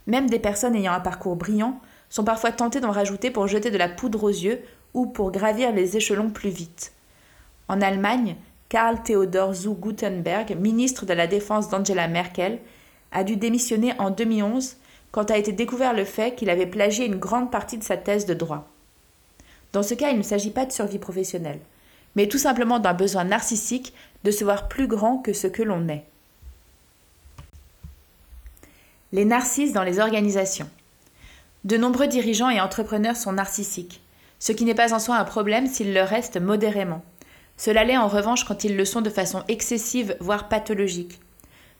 [0.07, 3.79] Même des personnes ayant un parcours brillant sont parfois tentées d'en rajouter pour jeter de
[3.79, 4.62] la poudre aux yeux
[4.93, 6.93] ou pour gravir les échelons plus vite.
[7.69, 8.37] En Allemagne,
[8.69, 12.59] Karl Theodor zu Gutenberg, ministre de la Défense d'Angela Merkel,
[13.12, 14.77] a dû démissionner en 2011
[15.12, 18.27] quand a été découvert le fait qu'il avait plagié une grande partie de sa thèse
[18.27, 18.69] de droit.
[19.73, 21.61] Dans ce cas, il ne s'agit pas de survie professionnelle,
[22.16, 25.88] mais tout simplement d'un besoin narcissique de se voir plus grand que ce que l'on
[25.88, 26.05] est.
[29.12, 30.68] Les narcisses dans les organisations.
[31.64, 34.03] De nombreux dirigeants et entrepreneurs sont narcissiques,
[34.38, 37.03] ce qui n'est pas en soi un problème s'ils le restent modérément.
[37.57, 41.20] Cela l'est en revanche quand ils le sont de façon excessive, voire pathologique.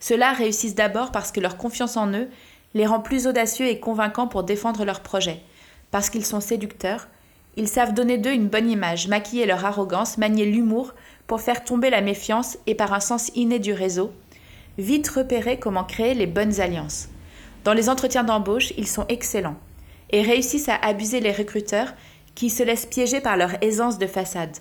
[0.01, 2.29] Ceux-là réussissent d'abord parce que leur confiance en eux
[2.75, 5.43] les rend plus audacieux et convaincants pour défendre leurs projets,
[5.91, 7.09] parce qu'ils sont séducteurs,
[7.57, 10.95] ils savent donner d'eux une bonne image, maquiller leur arrogance, manier l'humour
[11.27, 14.13] pour faire tomber la méfiance et par un sens inné du réseau,
[14.79, 17.09] vite repérer comment créer les bonnes alliances.
[17.65, 19.57] Dans les entretiens d'embauche, ils sont excellents
[20.11, 21.95] et réussissent à abuser les recruteurs
[22.35, 24.59] qui se laissent piéger par leur aisance de façade.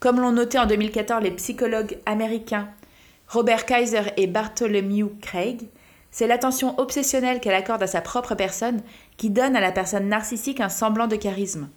[0.00, 2.68] Comme l'ont noté en 2014 les psychologues américains
[3.28, 5.62] Robert Kaiser et Bartholomew Craig,
[6.10, 8.82] c'est l'attention obsessionnelle qu'elle accorde à sa propre personne
[9.16, 11.68] qui donne à la personne narcissique un semblant de charisme.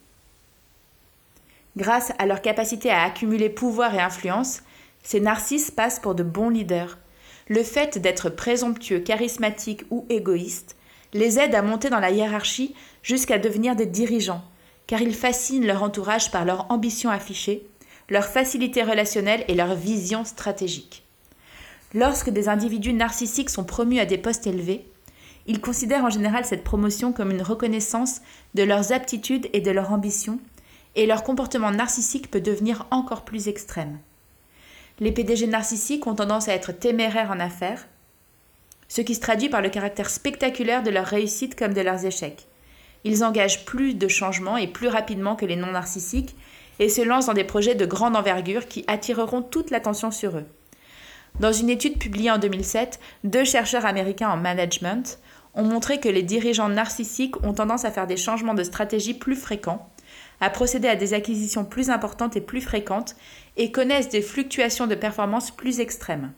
[1.77, 4.63] Grâce à leur capacité à accumuler pouvoir et influence,
[5.03, 6.97] ces narcisses passent pour de bons leaders.
[7.49, 10.75] Le fait d'être présomptueux, charismatique ou égoïste
[11.13, 14.43] les aide à monter dans la hiérarchie jusqu'à devenir des dirigeants,
[14.87, 17.67] car ils fascinent leur entourage par leur ambition affichée,
[18.09, 21.05] leur facilité relationnelle et leur vision stratégique.
[21.93, 24.85] Lorsque des individus narcissiques sont promus à des postes élevés,
[25.45, 28.21] ils considèrent en général cette promotion comme une reconnaissance
[28.55, 30.39] de leurs aptitudes et de leur ambition,
[30.95, 33.99] et leur comportement narcissique peut devenir encore plus extrême.
[34.99, 37.87] Les PDG narcissiques ont tendance à être téméraires en affaires,
[38.87, 42.47] ce qui se traduit par le caractère spectaculaire de leur réussite comme de leurs échecs.
[43.03, 46.35] Ils engagent plus de changements et plus rapidement que les non narcissiques
[46.79, 50.45] et se lancent dans des projets de grande envergure qui attireront toute l'attention sur eux.
[51.39, 55.19] Dans une étude publiée en 2007, deux chercheurs américains en management
[55.53, 59.35] ont montré que les dirigeants narcissiques ont tendance à faire des changements de stratégie plus
[59.35, 59.89] fréquents,
[60.41, 63.15] à procéder à des acquisitions plus importantes et plus fréquentes
[63.55, 66.31] et connaissent des fluctuations de performance plus extrêmes.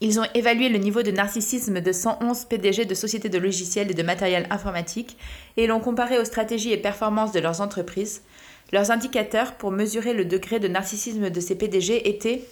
[0.00, 3.94] Ils ont évalué le niveau de narcissisme de 111 PDG de sociétés de logiciels et
[3.94, 5.16] de matériel informatique
[5.56, 8.22] et l'ont comparé aux stratégies et performances de leurs entreprises.
[8.72, 12.42] Leurs indicateurs pour mesurer le degré de narcissisme de ces PDG étaient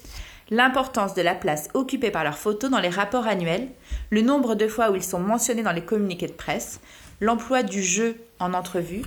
[0.50, 3.68] l'importance de la place occupée par leurs photos dans les rapports annuels,
[4.10, 6.80] le nombre de fois où ils sont mentionnés dans les communiqués de presse,
[7.20, 9.02] l'emploi du jeu en entrevue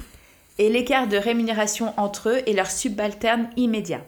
[0.60, 4.06] et l'écart de rémunération entre eux et leurs subalternes immédiats.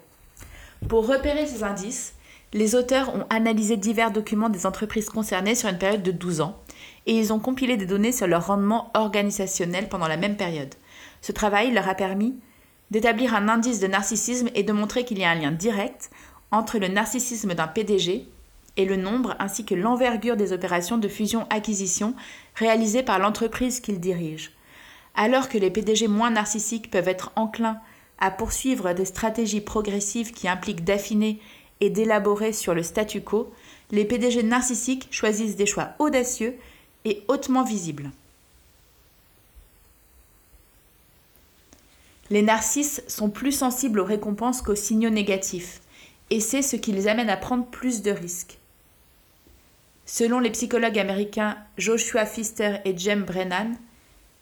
[0.88, 2.14] Pour repérer ces indices,
[2.54, 6.58] les auteurs ont analysé divers documents des entreprises concernées sur une période de 12 ans
[7.06, 10.74] et ils ont compilé des données sur leur rendement organisationnel pendant la même période.
[11.22, 12.36] Ce travail leur a permis
[12.92, 16.12] d'établir un indice de narcissisme et de montrer qu'il y a un lien direct
[16.52, 18.28] entre le narcissisme d'un PDG
[18.78, 22.14] et le nombre ainsi que l'envergure des opérations de fusion-acquisition
[22.56, 24.55] réalisées par l'entreprise qu'il dirige.
[25.15, 27.80] Alors que les PDG moins narcissiques peuvent être enclins
[28.19, 31.39] à poursuivre des stratégies progressives qui impliquent d'affiner
[31.82, 33.54] et d'élaborer sur le statu quo,
[33.91, 36.56] les PDG narcissiques choisissent des choix audacieux
[37.06, 38.12] et hautement visibles.
[42.32, 45.82] Les narcisses sont plus sensibles aux récompenses qu'aux signaux négatifs,
[46.32, 48.58] et c'est ce qui les amène à prendre plus de risques.
[50.08, 53.75] Selon les psychologues américains Joshua Pfister et Jem Brennan,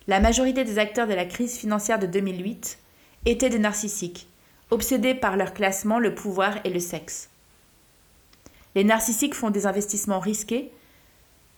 [0.07, 2.77] la majorité des acteurs de la crise financière de 2008
[3.25, 4.27] étaient des narcissiques,
[4.69, 7.29] obsédés par leur classement, le pouvoir et le sexe.
[8.75, 10.71] Les narcissiques font des investissements risqués,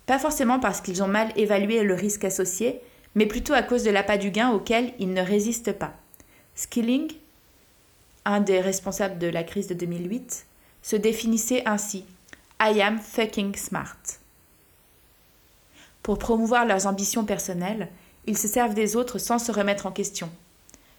[0.05, 2.81] pas forcément parce qu'ils ont mal évalué le risque associé,
[3.15, 5.93] mais plutôt à cause de l'appât du gain auquel ils ne résistent pas.
[6.53, 7.11] Skilling,
[8.25, 10.45] un des responsables de la crise de 2008,
[10.83, 12.05] se définissait ainsi
[12.61, 13.97] I am fucking smart.
[16.03, 17.89] Pour promouvoir leurs ambitions personnelles,
[18.25, 20.29] ils se servent des autres sans se remettre en question.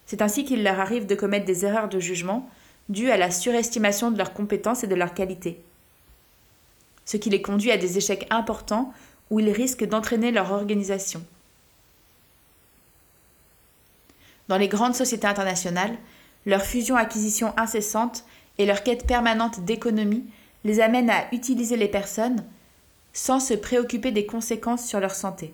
[0.07, 2.49] C'est ainsi qu'il leur arrive de commettre des erreurs de jugement
[2.89, 5.61] dues à la surestimation de leurs compétences et de leurs qualités.
[7.05, 8.93] Ce qui les conduit à des échecs importants
[9.31, 11.23] où ils risquent d'entraîner leur organisation.
[14.49, 15.97] Dans les grandes sociétés internationales,
[16.47, 18.25] leur fusion-acquisition incessante
[18.59, 20.25] et leur quête permanente d'économie
[20.65, 22.45] les amènent à utiliser les personnes
[23.13, 25.53] sans se préoccuper des conséquences sur leur santé.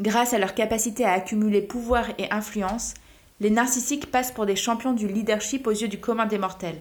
[0.00, 2.94] Grâce à leur capacité à accumuler pouvoir et influence,
[3.40, 6.78] les narcissiques passent pour des champions du leadership aux yeux du commun des mortels.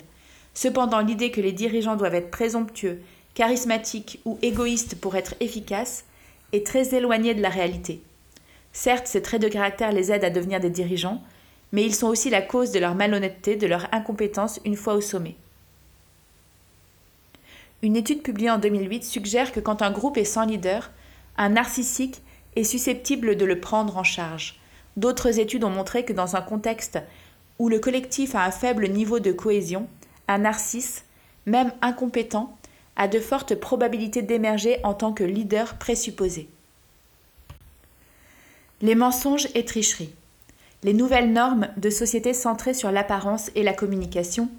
[0.54, 3.02] Cependant, l'idée que les dirigeants doivent être présomptueux,
[3.34, 6.06] charismatiques ou égoïstes pour être efficaces
[6.54, 8.02] est très éloignée de la réalité.
[8.74, 11.22] Certes, ces traits de caractère les aident à devenir des dirigeants,
[11.72, 15.02] mais ils sont aussi la cause de leur malhonnêteté, de leur incompétence une fois au
[15.02, 15.36] sommet.
[17.82, 20.92] Une étude publiée en 2008 suggère que quand un groupe est sans leader,
[21.38, 22.22] un narcissique
[22.56, 24.60] est susceptible de le prendre en charge.
[24.98, 27.00] D'autres études ont montré que dans un contexte
[27.60, 29.88] où le collectif a un faible niveau de cohésion,
[30.28, 31.06] un narcisse,
[31.46, 32.58] même incompétent,
[32.96, 36.50] a de fortes probabilités d'émerger en tant que leader présupposé.
[38.82, 40.14] Les mensonges et tricheries.
[40.84, 44.50] Les nouvelles normes de société centrées sur l'apparence et la communication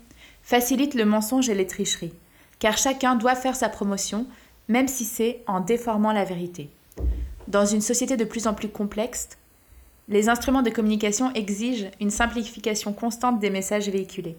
[0.42, 2.14] facilitent le mensonge et les tricheries,
[2.59, 4.26] car chacun doit faire sa promotion,
[4.68, 6.70] même si c'est en déformant la vérité.
[7.52, 9.28] Dans une société de plus en plus complexe,
[10.08, 14.38] les instruments de communication exigent une simplification constante des messages véhiculés.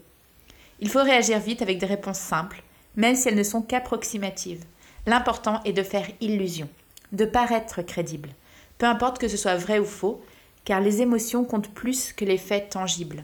[0.80, 2.64] Il faut réagir vite avec des réponses simples,
[2.96, 4.64] même si elles ne sont qu'approximatives.
[5.06, 6.68] L'important est de faire illusion,
[7.12, 8.30] de paraître crédible,
[8.78, 10.20] peu importe que ce soit vrai ou faux,
[10.64, 13.22] car les émotions comptent plus que les faits tangibles.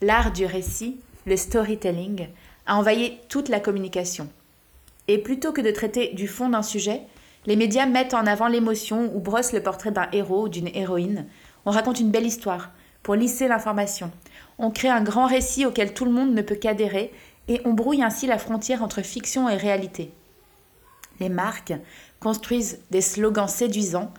[0.00, 2.28] L'art du récit, le storytelling,
[2.64, 4.30] a envahi toute la communication.
[5.08, 7.02] Et plutôt que de traiter du fond d'un sujet,
[7.46, 11.26] les médias mettent en avant l'émotion ou brossent le portrait d'un héros ou d'une héroïne.
[11.64, 12.70] On raconte une belle histoire
[13.02, 14.10] pour lisser l'information.
[14.58, 17.12] On crée un grand récit auquel tout le monde ne peut qu'adhérer
[17.48, 20.12] et on brouille ainsi la frontière entre fiction et réalité.
[21.18, 21.72] Les marques
[22.20, 24.12] construisent des slogans séduisants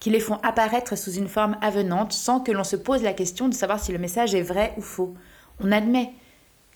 [0.00, 3.48] qui les font apparaître sous une forme avenante sans que l'on se pose la question
[3.48, 5.14] de savoir si le message est vrai ou faux.
[5.60, 6.12] On admet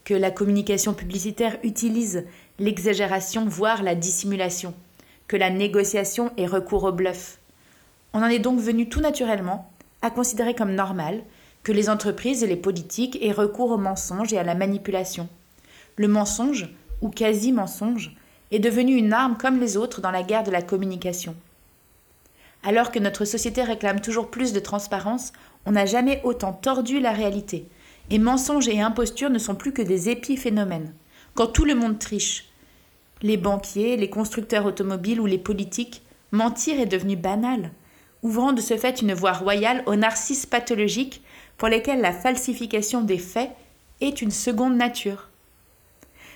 [0.04, 2.24] que la communication publicitaire utilise
[2.58, 4.74] l'exagération, voire la dissimulation,
[5.32, 7.38] que la négociation est recours au bluff.
[8.12, 9.66] On en est donc venu tout naturellement
[10.02, 11.22] à considérer comme normal
[11.62, 15.30] que les entreprises et les politiques aient recours au mensonge et à la manipulation.
[15.96, 16.68] Le mensonge,
[17.00, 18.14] ou quasi-mensonge,
[18.50, 21.34] est devenu une arme comme les autres dans la guerre de la communication.
[22.62, 25.32] Alors que notre société réclame toujours plus de transparence,
[25.64, 27.66] on n'a jamais autant tordu la réalité.
[28.10, 30.92] Et mensonges et imposture ne sont plus que des épiphénomènes.
[31.32, 32.51] Quand tout le monde triche,
[33.22, 37.70] les banquiers, les constructeurs automobiles ou les politiques, mentir est devenu banal,
[38.22, 41.22] ouvrant de ce fait une voie royale aux narcisses pathologiques
[41.56, 43.50] pour lesquels la falsification des faits
[44.00, 45.28] est une seconde nature.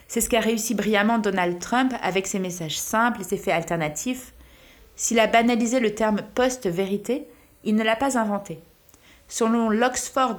[0.09, 4.33] C'est ce qu'a réussi brillamment Donald Trump avec ses messages simples et ses faits alternatifs,
[4.95, 7.29] s'il a banalisé le terme post-vérité,
[7.65, 8.59] il ne l'a pas inventé.
[9.29, 10.39] Selon l'Oxford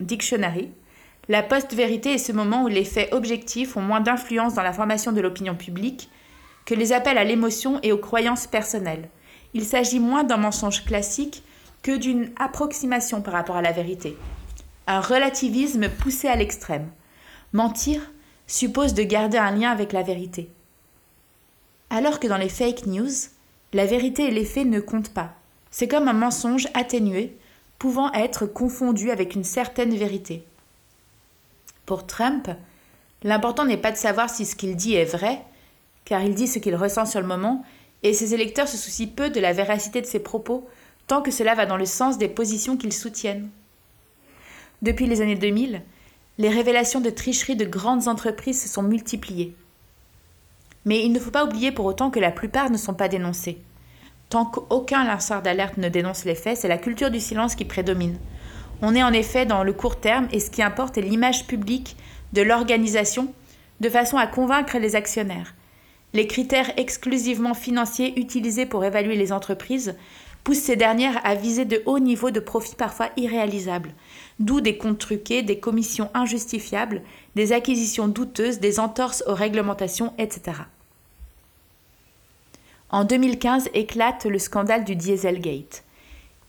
[0.00, 0.70] Dictionary,
[1.28, 5.12] la post-vérité est ce moment où les faits objectifs ont moins d'influence dans la formation
[5.12, 6.08] de l'opinion publique
[6.64, 9.10] que les appels à l'émotion et aux croyances personnelles.
[9.52, 11.42] Il s'agit moins d'un mensonge classique
[11.82, 14.16] que d'une approximation par rapport à la vérité.
[14.86, 16.88] Un relativisme poussé à l'extrême.
[17.52, 18.10] Mentir
[18.46, 20.50] suppose de garder un lien avec la vérité.
[21.90, 23.08] Alors que dans les fake news,
[23.74, 25.34] la vérité et les faits ne comptent pas.
[25.70, 27.36] C'est comme un mensonge atténué,
[27.78, 30.44] pouvant être confondu avec une certaine vérité.
[31.88, 32.50] Pour Trump,
[33.22, 35.40] l'important n'est pas de savoir si ce qu'il dit est vrai,
[36.04, 37.64] car il dit ce qu'il ressent sur le moment,
[38.02, 40.68] et ses électeurs se soucient peu de la véracité de ses propos,
[41.06, 43.48] tant que cela va dans le sens des positions qu'ils soutiennent.
[44.82, 45.80] Depuis les années 2000,
[46.36, 49.56] les révélations de tricherie de grandes entreprises se sont multipliées.
[50.84, 53.62] Mais il ne faut pas oublier pour autant que la plupart ne sont pas dénoncés.
[54.28, 58.18] Tant qu'aucun lanceur d'alerte ne dénonce les faits, c'est la culture du silence qui prédomine.
[58.80, 61.96] On est en effet dans le court terme et ce qui importe est l'image publique
[62.32, 63.32] de l'organisation
[63.80, 65.54] de façon à convaincre les actionnaires.
[66.14, 69.94] Les critères exclusivement financiers utilisés pour évaluer les entreprises
[70.44, 73.92] poussent ces dernières à viser de hauts niveaux de profits parfois irréalisables,
[74.38, 77.02] d'où des comptes truqués, des commissions injustifiables,
[77.34, 80.62] des acquisitions douteuses, des entorses aux réglementations, etc.
[82.90, 85.84] En 2015 éclate le scandale du Dieselgate.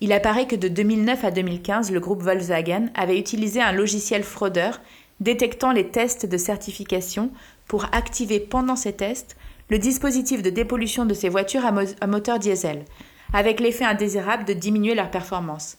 [0.02, 4.80] Il apparaît que de 2009 à 2015, le groupe Volkswagen avait utilisé un logiciel fraudeur
[5.20, 7.32] détectant les tests de certification
[7.68, 9.36] pour activer pendant ces tests
[9.70, 12.86] le dispositif de dépollution de ses voitures à, moteur diesel,
[13.34, 15.78] avec l'effet indésirable de diminuer leur performance,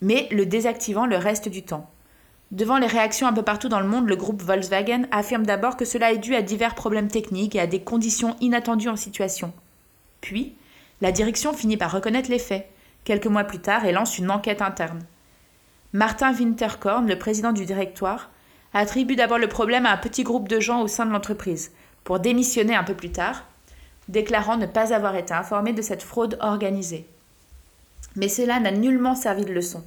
[0.00, 1.88] mais le désactivant le reste du temps.
[2.50, 5.84] Devant les réactions un peu partout dans le monde, le groupe Volkswagen affirme d'abord que
[5.84, 9.52] cela est dû à divers problèmes techniques et à des conditions inattendues en situation.
[10.20, 10.54] Puis,
[11.00, 12.68] la direction finit par reconnaître les faits,
[13.04, 15.02] quelques mois plus tard, et lance une enquête interne.
[15.92, 18.30] Martin Winterkorn, le président du directoire,
[18.72, 21.70] attribue d'abord le problème à un petit groupe de gens au sein de l'entreprise,
[22.02, 23.44] pour démissionner un peu plus tard,
[24.08, 27.06] déclarant ne pas avoir été informé de cette fraude organisée.
[28.16, 29.82] Mais cela n'a nullement servi de leçon.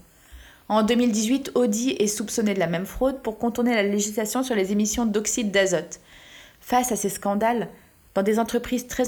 [0.70, 4.72] En 2018, Audi est soupçonné de la même fraude pour contourner la législation sur les
[4.72, 6.00] émissions d'oxyde d'azote.
[6.60, 7.70] Face à ces scandales,
[8.16, 9.06] dans des entreprises très,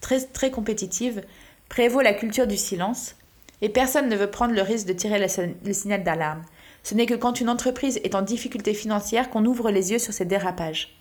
[0.00, 1.22] très, très compétitive,
[1.68, 3.16] prévaut la culture du silence,
[3.62, 6.42] et personne ne veut prendre le risque de tirer le, signal d'alarme.
[6.82, 10.12] Ce n'est que quand une entreprise est en difficulté financière qu'on ouvre les yeux sur
[10.12, 10.96] ces dérapages.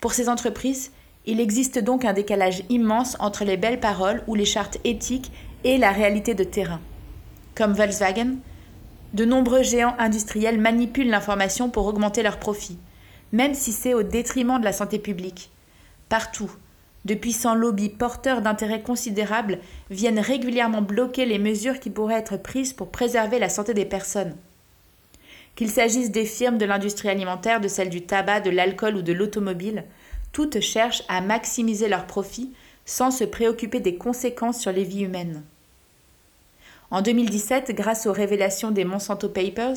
[0.00, 0.90] Pour ces entreprises,
[1.26, 5.30] Il existe donc un décalage immense entre les belles paroles ou les chartes éthiques
[5.64, 6.80] et la réalité de terrain.
[7.54, 8.36] Comme Volkswagen,
[9.12, 12.78] de nombreux géants industriels manipulent l'information pour augmenter leurs profits,
[13.32, 15.50] même si c'est au détriment de la santé publique.
[16.08, 16.50] Partout,
[17.04, 19.58] de puissants lobbies porteurs d'intérêts considérables
[19.90, 24.36] viennent régulièrement bloquer les mesures qui pourraient être prises pour préserver la santé des personnes.
[25.56, 29.12] Qu'il s'agisse des firmes de l'industrie alimentaire, de celles du tabac, de l'alcool ou de
[29.12, 29.84] l'automobile,
[30.32, 32.52] toutes cherchent à maximiser leurs profits
[32.84, 35.42] sans se préoccuper des conséquences sur les vies humaines.
[36.90, 39.76] En 2017, grâce aux révélations des Monsanto Papers,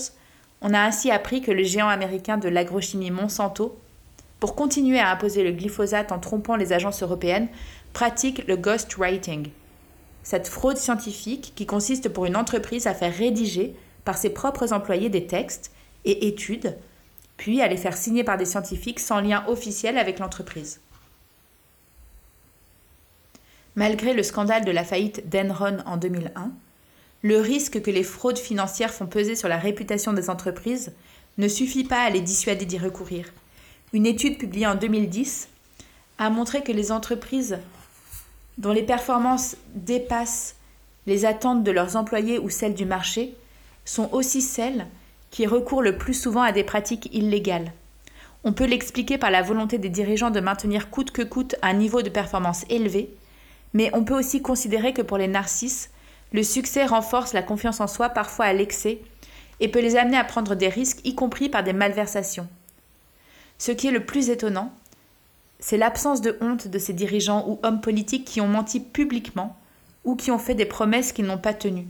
[0.62, 3.78] on a ainsi appris que le géant américain de l'agrochimie Monsanto,
[4.44, 7.48] pour continuer à imposer le glyphosate en trompant les agences européennes,
[7.94, 9.48] pratique le ghostwriting.
[10.22, 13.74] Cette fraude scientifique qui consiste pour une entreprise à faire rédiger
[14.04, 15.72] par ses propres employés des textes
[16.04, 16.78] et études,
[17.38, 20.82] puis à les faire signer par des scientifiques sans lien officiel avec l'entreprise.
[23.78, 26.52] Malgré le scandale de la faillite d'Enron en 2001,
[27.22, 30.91] le risque que les fraudes financières font peser sur la réputation des entreprises
[31.38, 33.32] ne suffit pas à les dissuader d'y recourir.
[33.94, 35.50] Une étude publiée en 2010
[36.18, 37.60] a montré que les entreprises
[38.58, 40.56] dont les performances dépassent
[41.06, 43.36] les attentes de leurs employés ou celles du marché
[43.86, 44.88] sont aussi celles
[45.30, 47.72] qui recourent le plus souvent à des pratiques illégales.
[48.44, 52.02] On peut l'expliquer par la volonté des dirigeants de maintenir coûte que coûte un niveau
[52.02, 53.16] de performance élevé,
[53.74, 55.91] mais on peut aussi considérer que pour les narcisses,
[56.32, 59.02] le succès renforce la confiance en soi parfois à l'excès
[59.60, 62.48] et peut les amener à prendre des risques, y compris par des malversations.
[63.58, 64.74] Ce qui est le plus étonnant,
[65.60, 69.58] c'est l'absence de honte de ces dirigeants ou hommes politiques qui ont menti publiquement
[70.04, 71.88] ou qui ont fait des promesses qu'ils n'ont pas tenues.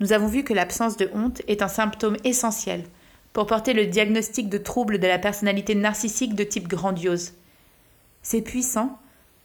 [0.00, 2.84] Nous avons vu que l'absence de honte est un symptôme essentiel
[3.32, 7.32] pour porter le diagnostic de troubles de la personnalité narcissique de type grandiose.
[8.22, 8.98] Ces puissants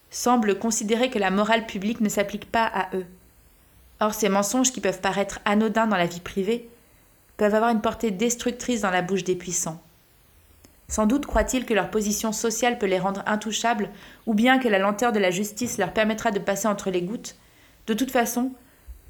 [0.09, 3.05] semblent considérer que la morale publique ne s'applique pas à eux.
[4.01, 6.67] Or, ces mensonges qui peuvent paraître anodins dans la vie privée
[7.37, 9.81] peuvent avoir une portée destructrice dans la bouche des puissants.
[10.91, 13.89] Sans doute croient-ils que leur position sociale peut les rendre intouchables,
[14.27, 17.35] ou bien que la lenteur de la justice leur permettra de passer entre les gouttes.
[17.87, 18.51] De toute façon,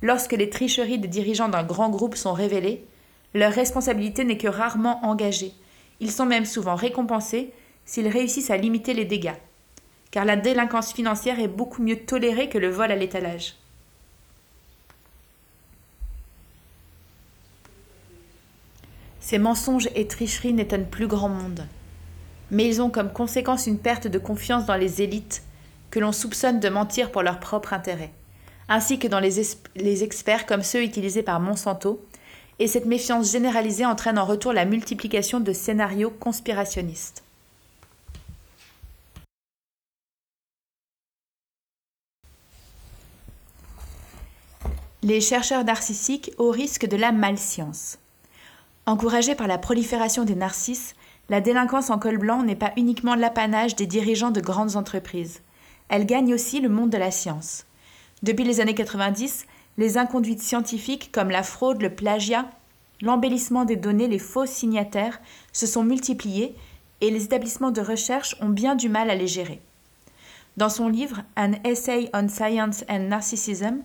[0.02, 2.86] lorsque les tricheries des dirigeants d'un grand groupe sont révélées,
[3.34, 5.52] leur responsabilité n'est que rarement engagée.
[6.00, 7.52] Ils sont même souvent récompensés
[7.84, 9.36] s'ils réussissent à limiter les dégâts
[10.12, 13.56] car la délinquance financière est beaucoup mieux tolérée que le vol à l'étalage.
[19.32, 21.66] Ces mensonges et tricheries n'étonnent plus grand monde,
[22.50, 25.42] mais ils ont comme conséquence une perte de confiance dans les élites
[25.90, 28.12] que l'on soupçonne de mentir pour leur propre intérêt,
[28.68, 32.06] ainsi que dans les, experts comme ceux utilisés par Monsanto,
[32.60, 37.24] et cette méfiance généralisée entraîne en retour la multiplication de scénarios conspirationnistes.
[45.04, 47.98] Les chercheurs narcissiques au risque de la malscience.
[48.86, 50.96] Encouragée par la prolifération des narcisses,
[51.30, 55.42] la délinquance en col blanc n'est pas uniquement l'apanage des dirigeants de grandes entreprises.
[55.88, 57.66] Elle gagne aussi le monde de la science.
[58.24, 59.46] Depuis les années 90,
[59.78, 62.50] les inconduites scientifiques comme la fraude, le plagiat,
[63.02, 65.22] l'embellissement des données, les faux signataires
[65.54, 66.56] se sont multipliés
[67.02, 69.62] et les établissements de recherche ont bien du mal à les gérer.
[70.58, 73.84] Dans son livre An Essay on Science and Narcissism,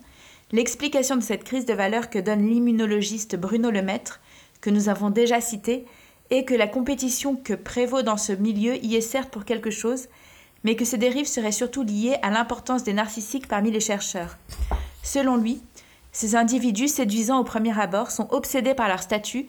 [0.53, 4.21] L'explication de cette crise de valeur que donne l'immunologiste Bruno Lemaître,
[4.67, 5.85] que nous avons déjà cité,
[6.31, 10.09] est que la compétition que prévaut dans ce milieu y est certes pour quelque chose,
[10.65, 14.37] mais que ces dérives seraient surtout liées à l'importance des narcissiques parmi les chercheurs.
[15.05, 15.63] Selon lui,
[16.11, 19.47] ces individus séduisants au premier abord sont obsédés par leur statut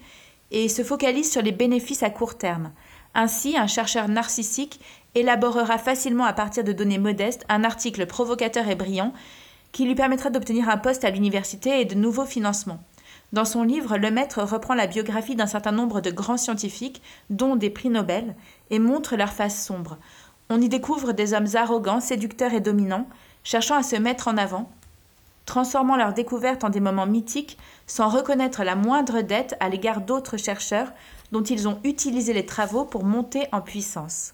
[0.52, 2.72] et se focalisent sur les bénéfices à court terme.
[3.16, 4.80] Ainsi, un chercheur narcissique
[5.16, 9.14] élaborera facilement à partir de données modestes un article provocateur et brillant
[9.72, 12.84] qui lui permettra d'obtenir un poste à l'université et de nouveaux financements.
[13.34, 17.56] Dans son livre, le maître reprend la biographie d'un certain nombre de grands scientifiques, dont
[17.56, 18.36] des prix Nobel,
[18.70, 19.98] et montre leur face sombre.
[20.50, 23.08] On y découvre des hommes arrogants, séducteurs et dominants,
[23.44, 24.72] cherchant à se mettre en avant,
[25.46, 30.38] transformant leurs découvertes en des moments mythiques sans reconnaître la moindre dette à l'égard d'autres
[30.38, 30.92] chercheurs
[31.32, 34.34] dont ils ont utilisé les travaux pour monter en puissance.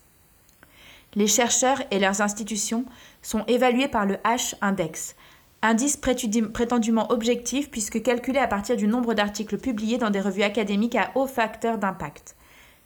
[1.15, 2.85] Les chercheurs et leurs institutions
[3.21, 5.15] sont évalués par le H-index,
[5.63, 10.95] indice prétendument objectif puisque calculé à partir du nombre d'articles publiés dans des revues académiques
[10.95, 12.35] à haut facteur d'impact,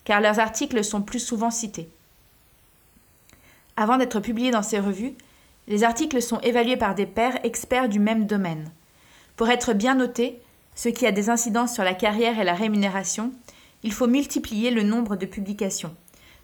[0.05, 1.89] car leurs articles sont plus souvent cités.
[3.75, 5.15] Avant d'être publiés dans ces revues,
[5.67, 8.71] les articles sont évalués par des pairs experts du même domaine.
[9.35, 10.39] Pour être bien notés,
[10.75, 13.31] ce qui a des incidences sur la carrière et la rémunération,
[13.83, 15.95] il faut multiplier le nombre de publications.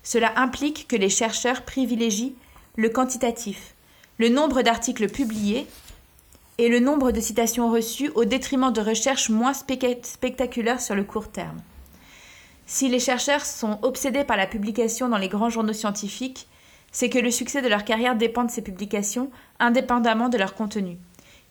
[0.01, 2.35] Cela implique que les chercheurs privilégient
[2.75, 3.75] le quantitatif,
[4.17, 5.67] le nombre d'articles publiés
[6.57, 11.31] et le nombre de citations reçues au détriment de recherches moins spectaculaires sur le court
[11.31, 11.61] terme.
[12.65, 16.47] Si les chercheurs sont obsédés par la publication dans les grands journaux scientifiques,
[16.91, 20.97] c'est que le succès de leur carrière dépend de ces publications, indépendamment de leur contenu.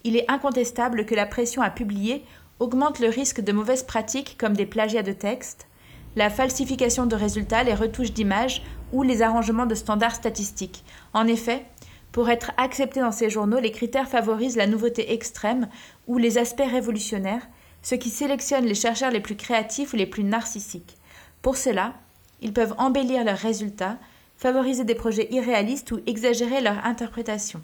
[0.05, 2.25] Il est incontestable que la pression à publier
[2.61, 5.67] augmente le risque de mauvaises pratiques comme des plagiats de textes,
[6.15, 10.85] la falsification de résultats, les retouches d'images ou les arrangements de standards statistiques.
[11.13, 11.65] En effet,
[12.13, 15.69] pour être acceptés dans ces journaux, les critères favorisent la nouveauté extrême
[16.07, 17.49] ou les aspects révolutionnaires,
[17.81, 20.99] ce qui sélectionne les chercheurs les plus créatifs ou les plus narcissiques.
[21.41, 21.95] Pour cela,
[22.43, 23.99] ils peuvent embellir leurs résultats,
[24.37, 27.63] favoriser des projets irréalistes ou exagérer leur interprétation.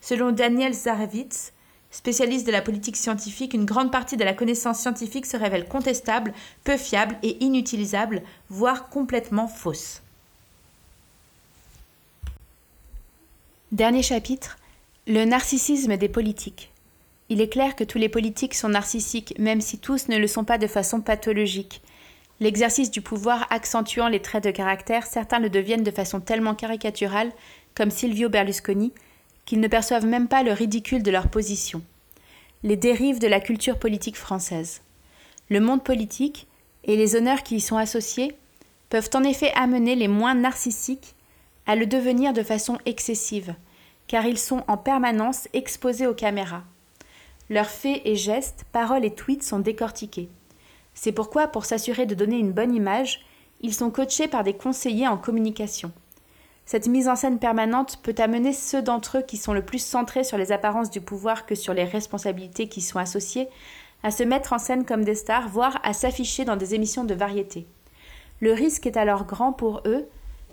[0.00, 1.52] Selon Daniel Zarevitz,
[1.90, 6.32] spécialiste de la politique scientifique, une grande partie de la connaissance scientifique se révèle contestable,
[6.64, 10.02] peu fiable et inutilisable, voire complètement fausse.
[13.72, 14.58] Dernier chapitre
[15.08, 16.70] Le narcissisme des politiques.
[17.28, 20.44] Il est clair que tous les politiques sont narcissiques, même si tous ne le sont
[20.44, 21.82] pas de façon pathologique.
[22.38, 27.32] L'exercice du pouvoir accentuant les traits de caractère, certains le deviennent de façon tellement caricaturale,
[27.74, 28.92] comme Silvio Berlusconi,
[29.46, 31.82] qu'ils ne perçoivent même pas le ridicule de leur position.
[32.62, 34.80] Les dérives de la culture politique française.
[35.48, 36.46] Le monde politique
[36.84, 38.36] et les honneurs qui y sont associés
[38.90, 41.15] peuvent en effet amener les moins narcissiques
[41.66, 43.54] à le devenir de façon excessive,
[44.06, 46.62] car ils sont en permanence exposés aux caméras.
[47.50, 50.28] Leurs faits et gestes, paroles et tweets sont décortiqués.
[50.94, 53.24] C'est pourquoi, pour s'assurer de donner une bonne image,
[53.60, 55.92] ils sont coachés par des conseillers en communication.
[56.64, 60.24] Cette mise en scène permanente peut amener ceux d'entre eux qui sont le plus centrés
[60.24, 63.48] sur les apparences du pouvoir que sur les responsabilités qui sont associées
[64.02, 67.14] à se mettre en scène comme des stars, voire à s'afficher dans des émissions de
[67.14, 67.66] variété.
[68.40, 70.08] Le risque est alors grand pour eux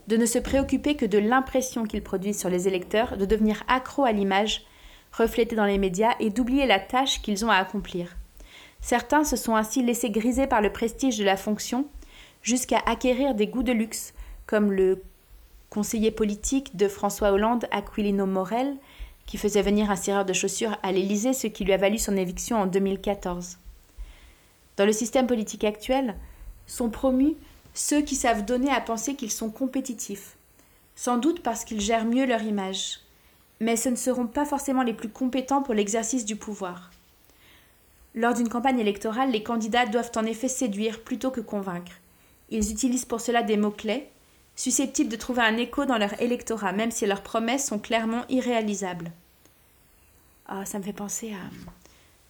[0.07, 4.05] de ne se préoccuper que de l'impression qu'ils produisent sur les électeurs, de devenir accros
[4.05, 4.65] à l'image
[5.11, 8.15] reflétée dans les médias et d'oublier la tâche qu'ils ont à accomplir.
[8.81, 11.87] Certains se sont ainsi laissés griser par le prestige de la fonction,
[12.41, 14.13] jusqu'à acquérir des goûts de luxe,
[14.45, 15.01] comme le
[15.69, 18.75] conseiller politique de François Hollande, Aquilino Morel,
[19.25, 22.17] qui faisait venir un serreur de chaussures à l'Élysée, ce qui lui a valu son
[22.17, 23.57] éviction en 2014.
[24.75, 26.15] Dans le système politique actuel,
[26.67, 27.35] sont promus
[27.73, 30.35] ceux qui savent donner à penser qu'ils sont compétitifs,
[30.95, 32.99] sans doute parce qu'ils gèrent mieux leur image,
[33.59, 36.91] mais ce ne seront pas forcément les plus compétents pour l'exercice du pouvoir.
[38.15, 41.93] Lors d'une campagne électorale, les candidats doivent en effet séduire plutôt que convaincre.
[42.49, 44.07] Ils utilisent pour cela des mots-clés,
[44.55, 49.11] susceptibles de trouver un écho dans leur électorat, même si leurs promesses sont clairement irréalisables.
[50.45, 51.71] Ah, ça me fait penser à.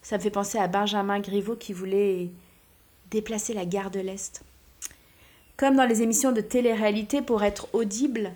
[0.02, 2.30] Ça me fait penser à Benjamin Griveaux qui voulait
[3.10, 4.44] déplacer la gare de l'Est.
[5.56, 8.32] Comme dans les émissions de télé-réalité, pour être audible,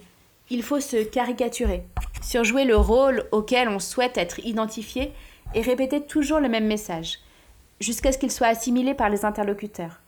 [0.50, 1.84] il faut se caricaturer,
[2.22, 5.12] surjouer le rôle auquel on souhaite être identifié
[5.56, 7.20] et répéter toujours le même message,
[7.80, 10.00] jusqu'à ce qu'il soit assimilé par les interlocuteurs.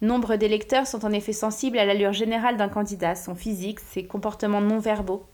[0.00, 4.60] Nombre d'électeurs sont en effet sensibles à l'allure générale d'un candidat, son physique, ses comportements
[4.60, 5.26] non verbaux.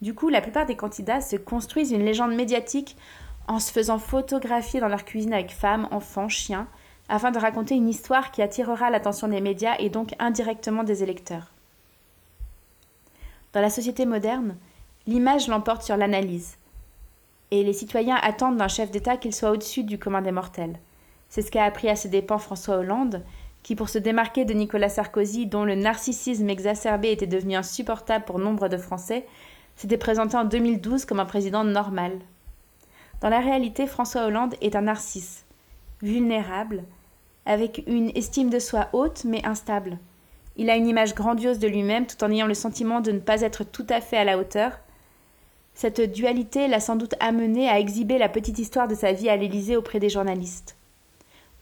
[0.00, 2.96] Du coup, la plupart des candidats se construisent une légende médiatique
[3.48, 6.68] en se faisant photographier dans leur cuisine avec femmes, enfants, chiens,
[7.08, 11.52] afin de raconter une histoire qui attirera l'attention des médias et donc indirectement des électeurs.
[13.52, 14.56] Dans la société moderne,
[15.06, 16.56] l'image l'emporte sur l'analyse,
[17.50, 20.78] et les citoyens attendent d'un chef d'État qu'il soit au-dessus du commun des mortels.
[21.28, 23.22] C'est ce qu'a appris à ses dépens François Hollande,
[23.62, 28.38] qui, pour se démarquer de Nicolas Sarkozy, dont le narcissisme exacerbé était devenu insupportable pour
[28.38, 29.26] nombre de Français,
[29.76, 32.12] s'était présenté en 2012 comme un président normal.
[33.20, 35.44] Dans la réalité, François Hollande est un narcisse,
[36.02, 36.84] vulnérable,
[37.46, 39.98] avec une estime de soi haute mais instable.
[40.56, 43.42] Il a une image grandiose de lui-même tout en ayant le sentiment de ne pas
[43.42, 44.78] être tout à fait à la hauteur.
[45.74, 49.36] Cette dualité l'a sans doute amené à exhiber la petite histoire de sa vie à
[49.36, 50.76] l'Élysée auprès des journalistes.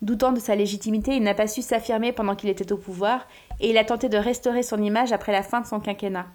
[0.02, 3.26] Doutant de sa légitimité, il n'a pas su s'affirmer pendant qu'il était au pouvoir,
[3.58, 6.26] et il a tenté de restaurer son image après la fin de son quinquennat,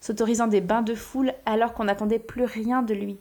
[0.00, 3.18] s'autorisant des bains de foule alors qu'on n'attendait plus rien de lui.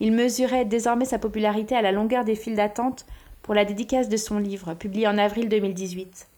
[0.00, 3.04] Il mesurait désormais sa popularité à la longueur des files d'attente
[3.42, 6.28] pour la dédicace de son livre, publié en avril 2018.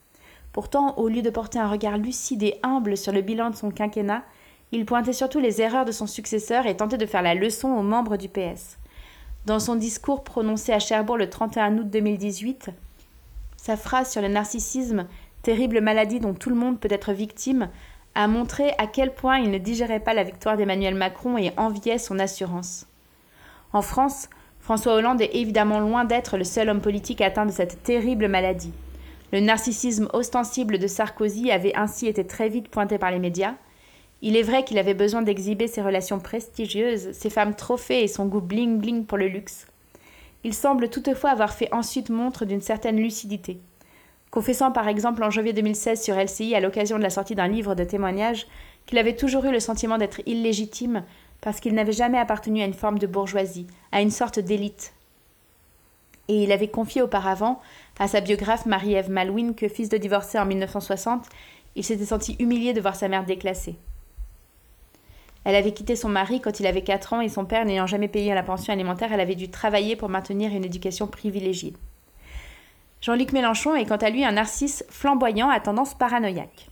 [0.52, 3.70] Pourtant, au lieu de porter un regard lucide et humble sur le bilan de son
[3.70, 4.24] quinquennat,
[4.72, 7.82] il pointait surtout les erreurs de son successeur et tentait de faire la leçon aux
[7.82, 8.78] membres du PS.
[9.46, 12.70] Dans son discours prononcé à Cherbourg le 31 août 2018,
[13.56, 15.06] sa phrase sur le narcissisme,
[15.42, 17.68] terrible maladie dont tout le monde peut être victime,
[18.14, 21.98] a montré à quel point il ne digérait pas la victoire d'Emmanuel Macron et enviait
[21.98, 22.86] son assurance.
[23.72, 24.28] En France,
[24.70, 28.72] François Hollande est évidemment loin d'être le seul homme politique atteint de cette terrible maladie.
[29.32, 33.56] Le narcissisme ostensible de Sarkozy avait ainsi été très vite pointé par les médias.
[34.22, 38.26] Il est vrai qu'il avait besoin d'exhiber ses relations prestigieuses, ses femmes trophées et son
[38.26, 39.66] goût bling-bling pour le luxe.
[40.44, 43.58] Il semble toutefois avoir fait ensuite montre d'une certaine lucidité.
[44.30, 47.74] Confessant par exemple en janvier 2016 sur LCI à l'occasion de la sortie d'un livre
[47.74, 48.46] de témoignages
[48.86, 51.02] qu'il avait toujours eu le sentiment d'être illégitime
[51.40, 54.92] parce qu'il n'avait jamais appartenu à une forme de bourgeoisie, à une sorte d'élite.
[56.28, 57.60] Et il avait confié auparavant
[57.98, 61.26] à sa biographe Marie-Ève Malouine que, fils de divorcé en 1960,
[61.76, 63.76] il s'était senti humilié de voir sa mère déclassée.
[65.44, 68.08] Elle avait quitté son mari quand il avait 4 ans et son père n'ayant jamais
[68.08, 71.74] payé la pension alimentaire, elle avait dû travailler pour maintenir une éducation privilégiée.
[73.00, 76.69] Jean-Luc Mélenchon est quant à lui un narcisse flamboyant à tendance paranoïaque.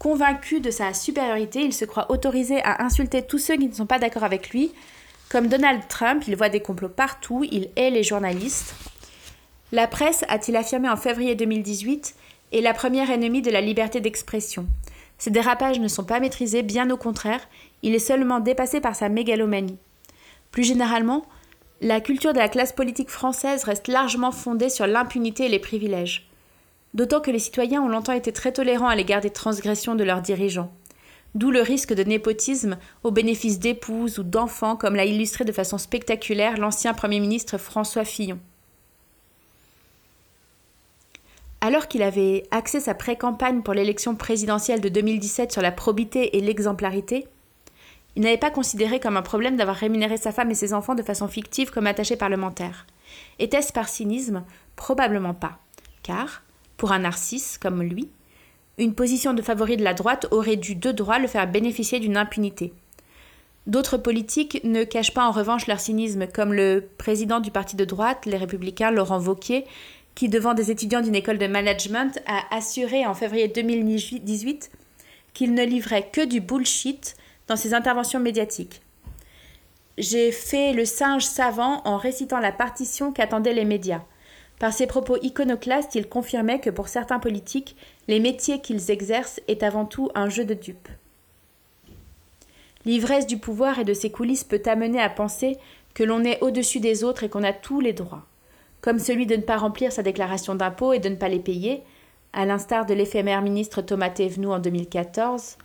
[0.00, 3.84] Convaincu de sa supériorité, il se croit autorisé à insulter tous ceux qui ne sont
[3.84, 4.72] pas d'accord avec lui.
[5.28, 8.74] Comme Donald Trump, il voit des complots partout, il hait les journalistes.
[9.72, 12.14] La presse, a-t-il affirmé en février 2018,
[12.54, 14.66] est la première ennemie de la liberté d'expression.
[15.18, 17.46] Ces dérapages ne sont pas maîtrisés, bien au contraire,
[17.82, 19.76] il est seulement dépassé par sa mégalomanie.
[20.50, 21.26] Plus généralement,
[21.82, 26.29] la culture de la classe politique française reste largement fondée sur l'impunité et les privilèges
[26.94, 30.22] d'autant que les citoyens ont longtemps été très tolérants à l'égard des transgressions de leurs
[30.22, 30.72] dirigeants.
[31.34, 35.78] D'où le risque de népotisme au bénéfice d'épouses ou d'enfants, comme l'a illustré de façon
[35.78, 38.38] spectaculaire l'ancien Premier ministre François Fillon.
[41.60, 46.40] Alors qu'il avait axé sa pré-campagne pour l'élection présidentielle de 2017 sur la probité et
[46.40, 47.28] l'exemplarité,
[48.16, 51.02] il n'avait pas considéré comme un problème d'avoir rémunéré sa femme et ses enfants de
[51.02, 52.86] façon fictive comme attachés parlementaires.
[53.38, 54.42] Était-ce par cynisme?
[54.74, 55.58] Probablement pas.
[56.02, 56.42] Car,
[56.80, 58.08] pour un narcisse comme lui,
[58.78, 62.16] une position de favori de la droite aurait dû de droit le faire bénéficier d'une
[62.16, 62.72] impunité.
[63.66, 67.84] D'autres politiques ne cachent pas en revanche leur cynisme, comme le président du parti de
[67.84, 69.66] droite, les Républicains, Laurent Vauquier,
[70.14, 74.70] qui, devant des étudiants d'une école de management, a assuré en février 2018
[75.34, 77.14] qu'il ne livrait que du bullshit
[77.46, 78.80] dans ses interventions médiatiques.
[79.98, 84.00] J'ai fait le singe savant en récitant la partition qu'attendaient les médias.
[84.60, 87.76] Par ses propos iconoclastes, il confirmait que pour certains politiques,
[88.08, 90.90] les métiers qu'ils exercent est avant tout un jeu de dupes.
[92.84, 95.56] L'ivresse du pouvoir et de ses coulisses peut amener à penser
[95.94, 98.26] que l'on est au-dessus des autres et qu'on a tous les droits,
[98.82, 101.82] comme celui de ne pas remplir sa déclaration d'impôt et de ne pas les payer,
[102.34, 105.56] à l'instar de l'éphémère ministre Thomas Thévenoud en 2014.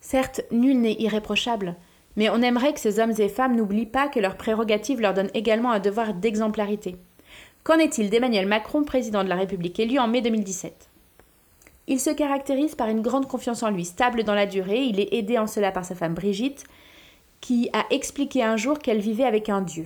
[0.00, 1.76] Certes, nul n'est irréprochable,
[2.16, 5.30] mais on aimerait que ces hommes et femmes n'oublient pas que leurs prérogatives leur donnent
[5.32, 6.96] également un devoir d'exemplarité.
[7.68, 10.88] Qu'en est-il d'Emmanuel Macron, président de la République élu en mai 2017
[11.86, 15.12] Il se caractérise par une grande confiance en lui, stable dans la durée, il est
[15.12, 16.64] aidé en cela par sa femme Brigitte,
[17.42, 19.84] qui a expliqué un jour qu'elle vivait avec un dieu.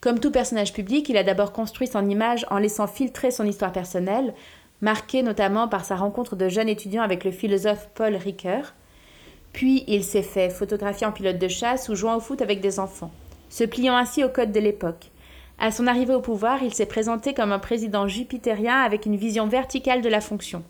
[0.00, 3.72] Comme tout personnage public, il a d'abord construit son image en laissant filtrer son histoire
[3.72, 4.32] personnelle,
[4.80, 8.74] marquée notamment par sa rencontre de jeune étudiant avec le philosophe Paul Ricoeur.
[9.52, 12.78] Puis il s'est fait photographier en pilote de chasse ou jouant au foot avec des
[12.78, 13.10] enfants,
[13.48, 15.10] se pliant ainsi au code de l'époque.
[15.58, 19.46] À son arrivée au pouvoir, il s'est présenté comme un président jupitérien avec une vision
[19.46, 20.64] verticale de la fonction.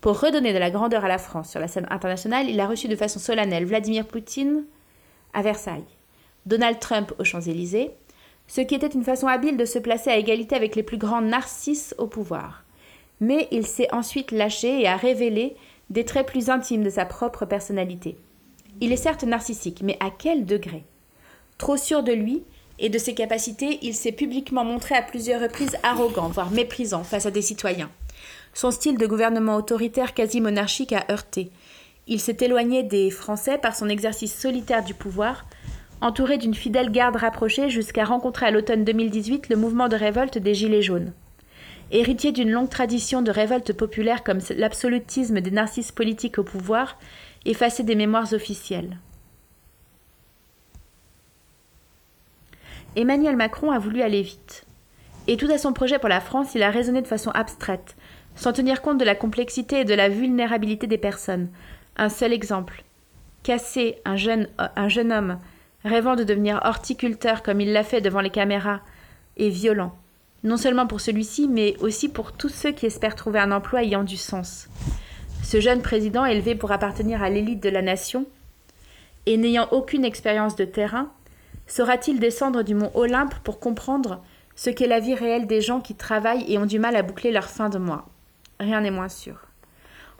[0.00, 2.88] Pour redonner de la grandeur à la France sur la scène internationale, il a reçu
[2.88, 4.64] de façon solennelle Vladimir Poutine
[5.34, 5.84] à Versailles,
[6.46, 7.90] Donald Trump aux Champs-Élysées,
[8.46, 11.20] ce qui était une façon habile de se placer à égalité avec les plus grands
[11.20, 12.64] narcisses au pouvoir.
[13.20, 15.56] Mais il s'est ensuite lâché et a révélé
[15.90, 18.16] des traits plus intimes de sa propre personnalité.
[18.80, 20.84] Il est certes narcissique, mais à quel degré?
[21.58, 22.44] Trop sûr de lui,
[22.78, 27.26] et de ses capacités, il s'est publiquement montré à plusieurs reprises arrogant, voire méprisant face
[27.26, 27.90] à des citoyens.
[28.54, 31.50] Son style de gouvernement autoritaire quasi monarchique a heurté.
[32.06, 35.44] Il s'est éloigné des Français par son exercice solitaire du pouvoir,
[36.00, 40.54] entouré d'une fidèle garde rapprochée jusqu'à rencontrer à l'automne 2018 le mouvement de révolte des
[40.54, 41.12] Gilets jaunes.
[41.90, 46.98] Héritier d'une longue tradition de révolte populaire comme l'absolutisme des narcisses politiques au pouvoir,
[47.44, 48.98] effacé des mémoires officielles.
[52.96, 54.64] Emmanuel Macron a voulu aller vite.
[55.26, 57.96] Et tout à son projet pour la France, il a raisonné de façon abstraite,
[58.34, 61.48] sans tenir compte de la complexité et de la vulnérabilité des personnes.
[61.96, 62.82] Un seul exemple.
[63.42, 65.38] Casser un jeune, un jeune homme
[65.84, 68.80] rêvant de devenir horticulteur comme il l'a fait devant les caméras
[69.36, 69.94] est violent.
[70.44, 74.04] Non seulement pour celui-ci, mais aussi pour tous ceux qui espèrent trouver un emploi ayant
[74.04, 74.68] du sens.
[75.42, 78.26] Ce jeune président, élevé pour appartenir à l'élite de la nation,
[79.26, 81.10] et n'ayant aucune expérience de terrain,
[81.68, 84.22] Saura-t-il descendre du mont Olympe pour comprendre
[84.56, 87.30] ce qu'est la vie réelle des gens qui travaillent et ont du mal à boucler
[87.30, 88.08] leur fin de mois?
[88.58, 89.36] Rien n'est moins sûr.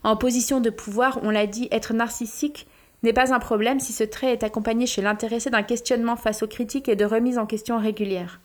[0.05, 2.69] En position de pouvoir, on l'a dit, être narcissique
[3.03, 6.49] n'est pas un problème si ce trait est accompagné chez l'intéressé d'un questionnement face aux
[6.49, 8.41] critiques et de remise en question régulière.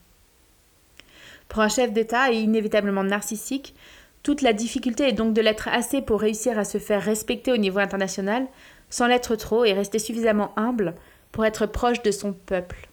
[1.50, 3.76] Pour un chef d'État et inévitablement narcissique,
[4.24, 7.58] toute la difficulté est donc de l'être assez pour réussir à se faire respecter au
[7.58, 8.48] niveau international,
[8.90, 10.96] sans l'être trop et rester suffisamment humble
[11.32, 12.88] pour être proche de son peuple.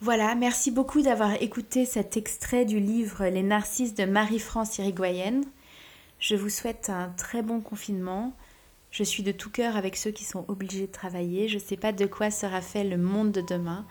[0.00, 5.44] Voilà, merci beaucoup d'avoir écouté cet extrait du livre Les Narcisses de Marie-France Irigoyenne.
[6.18, 8.34] Je vous souhaite un très bon confinement.
[8.90, 11.48] Je suis de tout cœur avec ceux qui sont obligés de travailler.
[11.48, 13.86] Je ne sais pas de quoi sera fait le monde de demain,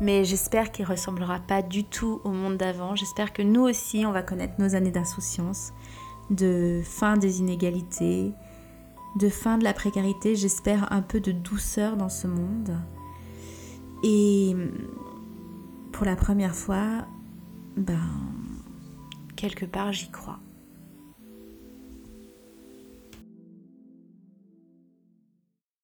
[0.00, 2.96] mais j'espère qu'il ne ressemblera pas du tout au monde d'avant.
[2.96, 5.72] J'espère que nous aussi, on va connaître nos années d'insouciance,
[6.30, 8.32] de fin des inégalités,
[9.16, 10.34] de fin de la précarité.
[10.34, 12.74] J'espère un peu de douceur dans ce monde.
[14.02, 14.56] Et
[16.02, 17.06] pour la première fois,
[17.76, 17.96] ben,
[19.36, 20.40] quelque part, j'y crois.